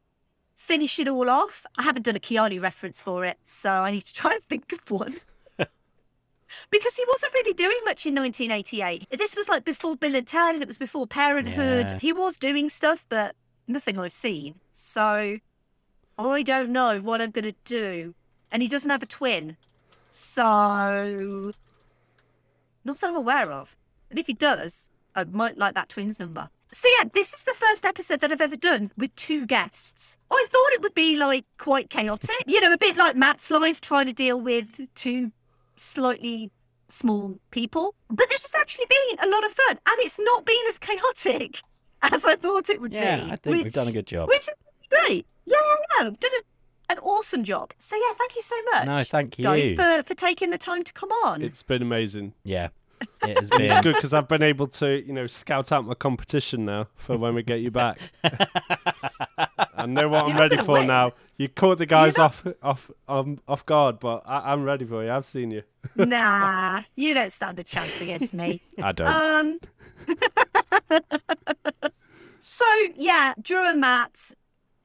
[0.55, 1.65] finish it all off.
[1.79, 4.73] I haven't done a Keanu reference for it, so I need to try and think
[4.73, 5.17] of one.
[6.71, 9.09] because he wasn't really doing much in 1988.
[9.19, 11.91] This was like before Bill and Ted, and it was before Parenthood.
[11.91, 11.99] Yeah.
[11.99, 13.35] He was doing stuff, but
[13.67, 14.57] nothing I've seen.
[14.73, 15.39] So
[16.19, 18.15] I don't know what I'm going to do.
[18.51, 19.57] And he doesn't have a twin.
[20.11, 21.53] So
[22.87, 23.77] not that I'm aware of.
[24.11, 26.49] And if he does, I might like that twins number.
[26.73, 30.17] So yeah, this is the first episode that I've ever done with two guests.
[30.31, 33.81] I thought it would be like quite chaotic, you know, a bit like Matt's life
[33.81, 35.33] trying to deal with two
[35.77, 36.51] slightly
[36.89, 37.95] small people.
[38.11, 41.61] But this has actually been a lot of fun, and it's not been as chaotic
[42.03, 43.27] as I thought it would Yeah, be.
[43.27, 44.29] Yeah, I think we've done a good job.
[44.29, 45.27] Which is great.
[45.47, 46.11] Yeah, yeah, yeah.
[46.19, 46.43] Did a,
[46.89, 47.73] an awesome job.
[47.79, 48.87] So yeah, thank you so much.
[48.87, 49.77] No, thank you guys, you.
[49.77, 51.43] for for taking the time to come on.
[51.43, 52.33] It's been amazing.
[52.45, 52.69] Yeah,
[53.23, 53.83] it has It's been.
[53.83, 57.35] good because I've been able to, you know, scout out my competition now for when
[57.35, 57.99] we get you back.
[59.79, 60.87] I know what I'm You're not ready for win.
[60.87, 61.13] now.
[61.37, 65.05] You caught the guys not- off off um, off guard, but I, I'm ready for
[65.05, 65.11] you.
[65.13, 65.63] I've seen you.
[65.97, 68.63] nah, you don't stand a chance against me.
[68.83, 69.07] I don't.
[69.09, 69.61] Um.
[72.41, 72.65] so
[72.97, 74.33] yeah, Drew and Matt,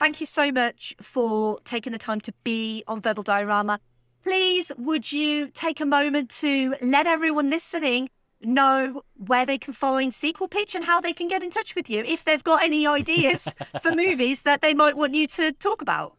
[0.02, 3.78] thank you so much for taking the time to be on Verbal Diorama.
[4.24, 8.10] Please, would you take a moment to let everyone listening
[8.41, 11.88] know where they can find Sequel Pitch and how they can get in touch with
[11.88, 15.84] you if they've got any ideas for movies that they might want you to talk
[15.84, 16.18] about?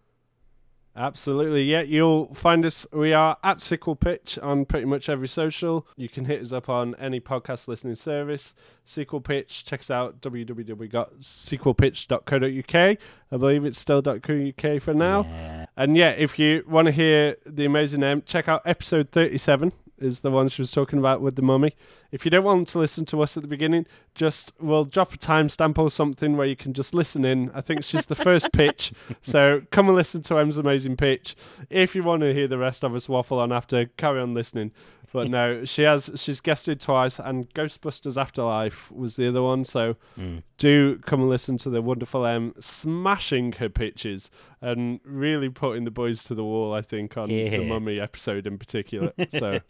[0.95, 1.80] Absolutely, yeah.
[1.80, 2.86] You'll find us.
[2.93, 5.86] We are at Sequel Pitch on pretty much every social.
[5.97, 8.53] You can hit us up on any podcast listening service.
[8.84, 9.64] Sequel Pitch.
[9.64, 12.74] Check us out www.sequelpitch.co.uk.
[12.74, 12.99] I
[13.36, 15.22] believe it's still .co.uk for now.
[15.22, 15.64] Yeah.
[15.76, 19.72] And yeah, if you want to hear the amazing Em, check out episode 37
[20.05, 21.74] is the one she was talking about with the mummy.
[22.11, 25.18] If you don't want to listen to us at the beginning, just we'll drop a
[25.18, 27.50] timestamp or something where you can just listen in.
[27.55, 28.92] I think she's the first pitch.
[29.22, 31.34] So come and listen to Em's amazing pitch.
[31.70, 34.72] If you want to hear the rest of us waffle on after, carry on listening.
[35.13, 39.65] But no, she has she's guested twice and Ghostbusters Afterlife was the other one.
[39.65, 40.39] So hmm.
[40.57, 45.91] do come and listen to the wonderful Em smashing her pitches and really putting the
[45.91, 46.73] boys to the wall.
[46.73, 49.13] I think on the Mummy episode in particular.
[49.31, 49.61] So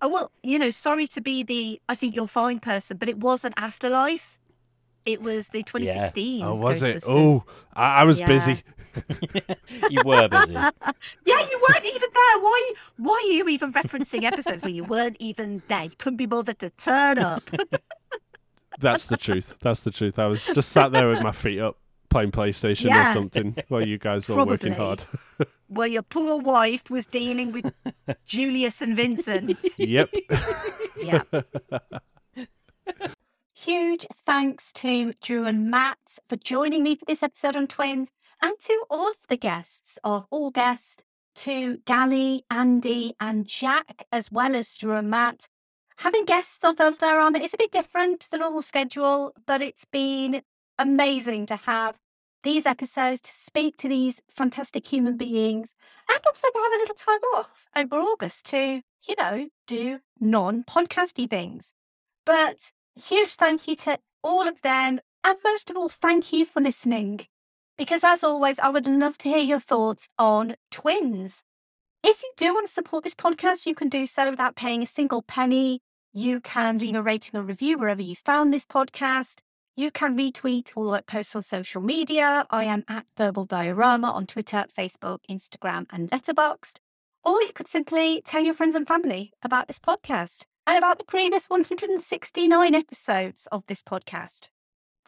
[0.00, 3.18] Oh well, you know, sorry to be the I think you're fine person, but it
[3.18, 4.38] wasn't Afterlife.
[5.04, 6.44] It was the 2016.
[6.44, 7.02] oh, was it?
[7.08, 7.42] Oh,
[7.74, 8.26] I, I was Yeah.
[8.26, 8.62] busy.
[9.90, 10.52] you were busy.
[10.52, 10.70] yeah,
[11.26, 12.40] you weren't even there.
[12.40, 12.72] Why?
[12.96, 15.84] Why are you even referencing episodes where you weren't even there?
[15.84, 17.48] You couldn't be bothered to turn up.
[18.80, 19.56] That's the truth.
[19.60, 20.18] That's the truth.
[20.18, 21.76] I was just sat there with my feet up
[22.10, 25.04] playing PlayStation or something while you guys were working hard.
[25.68, 27.72] where your poor wife was dealing with
[28.24, 29.58] Julius and Vincent.
[29.78, 30.08] yep.
[30.96, 31.22] Yeah.
[33.54, 38.08] Huge thanks to Drew and Matt for joining me for this episode on Twins
[38.42, 41.04] and to all of the guests of August,
[41.36, 45.48] to Dally, Andy, and Jack, as well as to and Matt.
[45.98, 49.84] Having guests on Velvet Diorama is a bit different to the normal schedule, but it's
[49.84, 50.42] been
[50.78, 51.98] amazing to have
[52.42, 55.74] these episodes to speak to these fantastic human beings
[56.08, 60.62] and also to have a little time off over August to, you know, do non
[60.64, 61.72] podcasty things.
[62.24, 65.00] But huge thank you to all of them.
[65.24, 67.26] And most of all, thank you for listening.
[67.78, 71.44] Because as always, I would love to hear your thoughts on twins.
[72.02, 74.86] If you do want to support this podcast, you can do so without paying a
[74.86, 75.80] single penny.
[76.12, 79.38] You can leave a rating or review wherever you found this podcast.
[79.76, 82.46] You can retweet all the posts on social media.
[82.50, 86.78] I am at Verbal Diorama on Twitter, Facebook, Instagram, and Letterboxd.
[87.24, 91.04] Or you could simply tell your friends and family about this podcast and about the
[91.04, 94.48] previous 169 episodes of this podcast.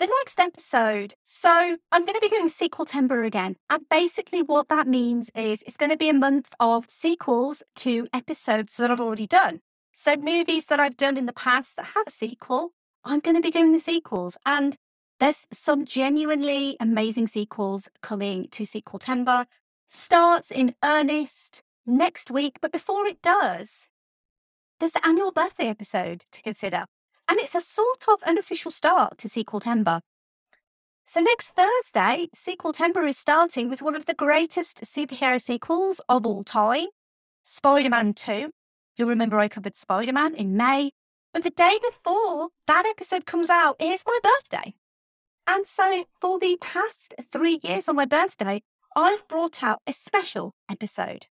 [0.00, 3.56] The next episode, so I'm going to be doing sequel timber again.
[3.68, 8.08] And basically, what that means is it's going to be a month of sequels to
[8.10, 9.60] episodes that I've already done.
[9.92, 12.70] So, movies that I've done in the past that have a sequel,
[13.04, 14.38] I'm going to be doing the sequels.
[14.46, 14.74] And
[15.18, 19.44] there's some genuinely amazing sequels coming to Sequel Timber.
[19.86, 22.56] Starts in earnest next week.
[22.62, 23.90] But before it does,
[24.78, 26.86] there's the annual birthday episode to consider.
[27.30, 30.00] And it's a sort of unofficial start to Sequel Timber.
[31.04, 36.26] So next Thursday, Sequel Timber is starting with one of the greatest superhero sequels of
[36.26, 36.88] all time,
[37.44, 38.50] Spider-Man 2.
[38.96, 40.90] You'll remember I covered Spider-Man in May.
[41.32, 44.74] But the day before that episode comes out is my birthday.
[45.46, 48.62] And so for the past three years on my birthday,
[48.96, 51.26] I've brought out a special episode.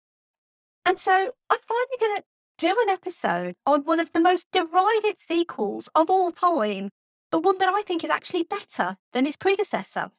[0.85, 1.11] And so
[1.49, 2.23] I'm finally going to
[2.59, 6.89] do an episode on one of the most derided sequels of all time,
[7.31, 10.11] the one that I think is actually better than its predecessor,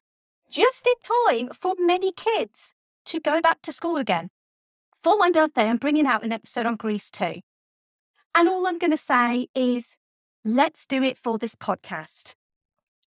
[0.50, 0.94] just in
[1.36, 2.72] time for many kids
[3.04, 4.30] to go back to school again.
[5.02, 7.40] For my birthday, I'm bringing out an episode on Grease 2.
[8.34, 9.96] And all I'm going to say is,
[10.42, 12.34] let's do it for this podcast.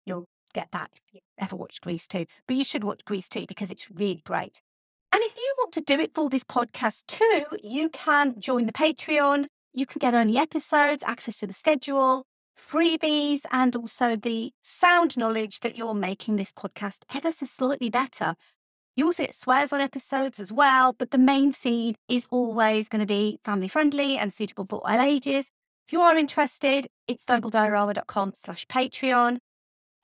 [0.04, 3.46] You'll get that if you ever watched Grease 2, but you should watch Grease 2
[3.48, 4.62] because it's really great.
[5.14, 8.72] And if you want to do it for this podcast too, you can join the
[8.72, 9.46] Patreon.
[9.74, 12.24] You can get early episodes, access to the schedule,
[12.58, 18.36] freebies, and also the sound knowledge that you're making this podcast ever so slightly better.
[18.96, 23.00] You also get swears on episodes as well, but the main feed is always going
[23.00, 25.50] to be family friendly and suitable for all ages.
[25.88, 29.40] If you are interested, it's verbaldiorama.com slash Patreon.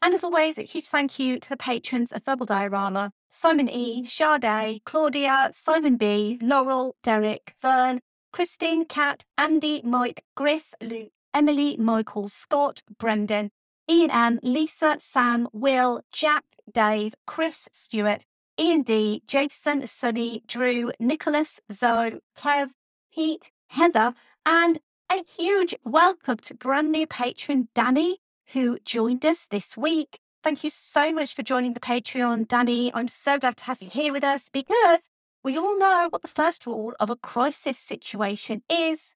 [0.01, 4.01] And as always, a huge thank you to the patrons of Verbal Diorama, Simon E,
[4.01, 4.05] mm-hmm.
[4.05, 7.99] Sade, Claudia, Simon B, Laurel, Derek, Vern,
[8.31, 13.51] Christine, Kat, Andy, Mike, Griff, Luke, Emily, Michael, Scott, Brendan,
[13.89, 18.25] Ian M, Lisa, Sam, Will, Jack, Dave, Chris, Stewart,
[18.59, 22.71] Ian D, Jason, Sunny, Drew, Nicholas, Zoe, Kev,
[23.13, 24.13] Pete, Heather,
[24.45, 24.79] and
[25.11, 28.17] a huge welcome to brand new patron Danny,
[28.53, 30.19] who joined us this week.
[30.43, 32.91] Thank you so much for joining the Patreon, Danny.
[32.93, 35.09] I'm so glad to have you here with us because
[35.43, 39.15] we all know what the first rule of a crisis situation is.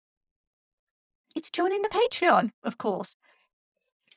[1.35, 3.15] It's joining the Patreon, of course.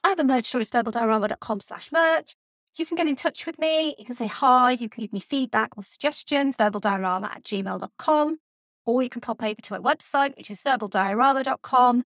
[0.02, 2.34] I have a merch store, it's verbaldiorama.com slash merch.
[2.76, 3.94] You can get in touch with me.
[3.98, 4.72] You can say hi.
[4.72, 8.38] You can give me feedback or suggestions, verbaldiorama at gmail.com.
[8.84, 12.04] Or you can pop over to our website, which is verbaldiorama.com.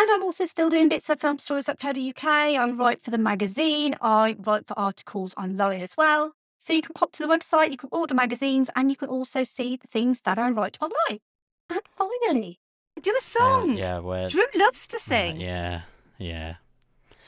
[0.00, 2.24] And I'm also still doing bits of film stories at filmstories.co.uk.
[2.24, 3.96] I write for the magazine.
[4.00, 6.32] I write for articles online as well.
[6.58, 9.44] So you can pop to the website, you can order magazines, and you can also
[9.44, 11.20] see the things that I write online.
[11.68, 12.60] And finally,
[13.02, 13.76] do a Uh, song.
[13.76, 15.38] yeah, we're, Drew loves to uh, sing.
[15.40, 15.82] yeah,
[16.16, 16.54] yeah.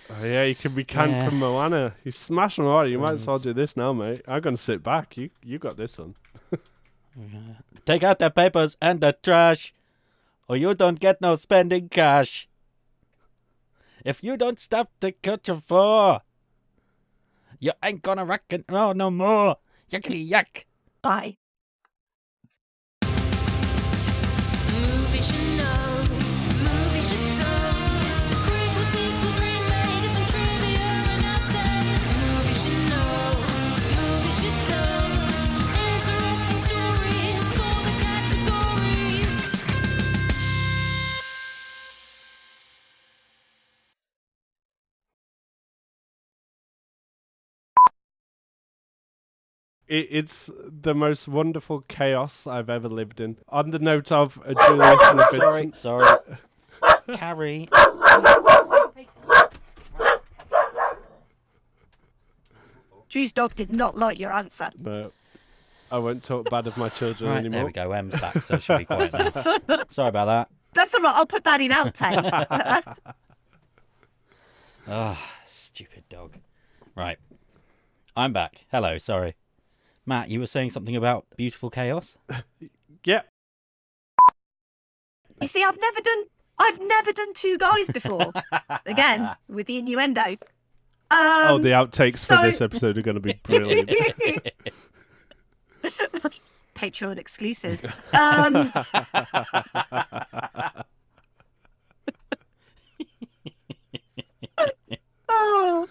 [0.09, 1.29] Oh, yeah, you can be canned Yeah.
[1.29, 1.95] from Moana.
[2.05, 2.87] You smash them all.
[2.87, 4.23] You might as well do this now, mate.
[4.27, 5.17] I'm gonna sit back.
[5.19, 6.15] You you got this one.
[7.85, 9.75] Take out the papers and the trash,
[10.49, 12.49] or you don't get no spending cash.
[14.05, 16.23] If you don't stop to the culture floor,
[17.63, 19.57] You ain't gonna reckon no no more.
[19.89, 20.65] Yuckity yuck.
[21.01, 21.37] Bye.
[24.73, 25.52] Movies
[49.93, 53.37] It, it's the most wonderful chaos I've ever lived in.
[53.51, 56.19] On the note of uh, Julius and a Sorry, Vincent, sorry.
[57.13, 57.69] Carrie.
[63.09, 64.71] Drew's dog did not like your answer.
[64.79, 65.13] no,
[65.91, 67.59] I won't talk bad of my children Right, anymore.
[67.59, 67.93] there we go.
[67.93, 69.83] M's back, so she'll be quiet now.
[69.91, 70.49] Sorry about that.
[70.73, 71.15] That's all right.
[71.15, 72.97] I'll put that in outtakes.
[74.89, 76.37] Oh, stupid dog.
[76.97, 77.19] Right.
[78.17, 78.65] I'm back.
[78.71, 79.35] Hello, sorry.
[80.07, 82.17] Matt, you were saying something about beautiful chaos?
[83.05, 83.23] Yeah,
[85.43, 86.25] you see, I've never done.
[86.59, 88.33] I've never done two guys before.
[88.87, 90.23] Again, with the innuendo.
[90.23, 90.39] Um,
[91.11, 93.91] oh, the outtakes so- for this episode are going to be brilliant.
[96.77, 97.85] Patreon exclusive.
[98.15, 98.73] Um,
[105.29, 105.89] oh.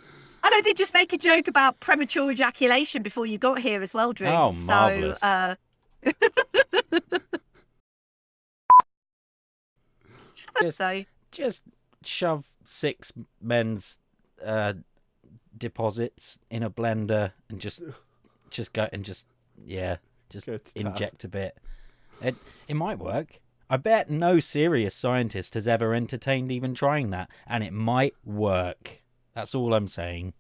[0.51, 3.93] And I did just make a joke about premature ejaculation before you got here as
[3.93, 4.27] well, Drew.
[4.27, 5.23] Oh, so, marvellous.
[5.23, 5.55] uh,
[10.59, 11.63] Just- so Just
[12.03, 13.97] shove six men's
[14.43, 14.73] uh,
[15.57, 17.81] deposits in a blender and just
[18.49, 19.25] just go and just
[19.63, 19.97] yeah,
[20.29, 20.87] just to town.
[20.91, 21.57] inject a bit.
[22.21, 22.35] It
[22.67, 23.39] it might work.
[23.69, 29.01] I bet no serious scientist has ever entertained even trying that, and it might work.
[29.33, 30.33] That's all I'm saying.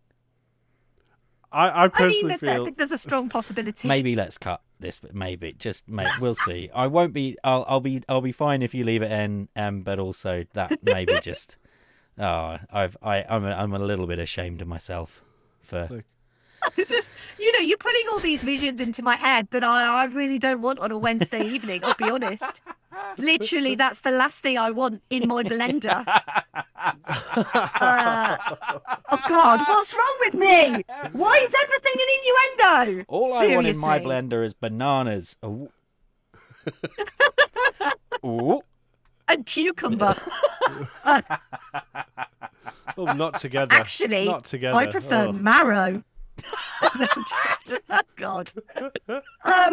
[1.51, 3.87] I, I I mean, personally I feel think there's a strong possibility.
[3.87, 6.69] Maybe let's cut this, but maybe just mate, we'll see.
[6.73, 7.37] I won't be.
[7.43, 8.03] I'll, I'll be.
[8.07, 9.49] I'll be fine if you leave it in.
[9.55, 11.57] Um, but also that maybe just.
[12.17, 12.97] Oh, I've.
[13.01, 13.23] I.
[13.27, 13.45] I'm.
[13.45, 15.21] A, I'm a little bit ashamed of myself
[15.61, 15.87] for.
[15.89, 16.05] Look.
[16.77, 20.39] just you know, you're putting all these visions into my head that I, I really
[20.39, 21.81] don't want on a Wednesday evening.
[21.83, 22.61] I'll be honest.
[23.17, 26.05] Literally, that's the last thing I want in my blender.
[26.83, 28.37] Uh,
[29.11, 30.83] oh God, what's wrong with me?
[31.13, 33.05] Why is everything an innuendo?
[33.07, 35.35] All I want in my blender is bananas.
[35.45, 35.69] Ooh.
[38.25, 38.61] Ooh.
[39.27, 40.15] and cucumber.
[42.97, 43.75] oh, not together.
[43.75, 44.77] Actually, not together.
[44.77, 45.33] I prefer Oh.
[45.33, 46.03] marrow.
[47.89, 48.51] Oh God!
[48.77, 48.91] Oh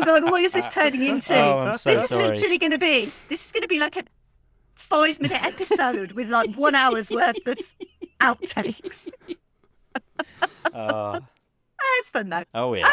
[0.04, 0.24] God!
[0.24, 1.34] What is this turning into?
[1.34, 2.24] Oh, so this is sorry.
[2.24, 3.10] literally going to be.
[3.28, 4.02] This is going to be like a
[4.74, 7.58] five-minute episode with like one hour's worth of
[8.20, 9.10] outtakes.
[10.72, 11.20] Uh,
[11.80, 12.42] Ah, it's fun though.
[12.54, 12.92] oh yeah.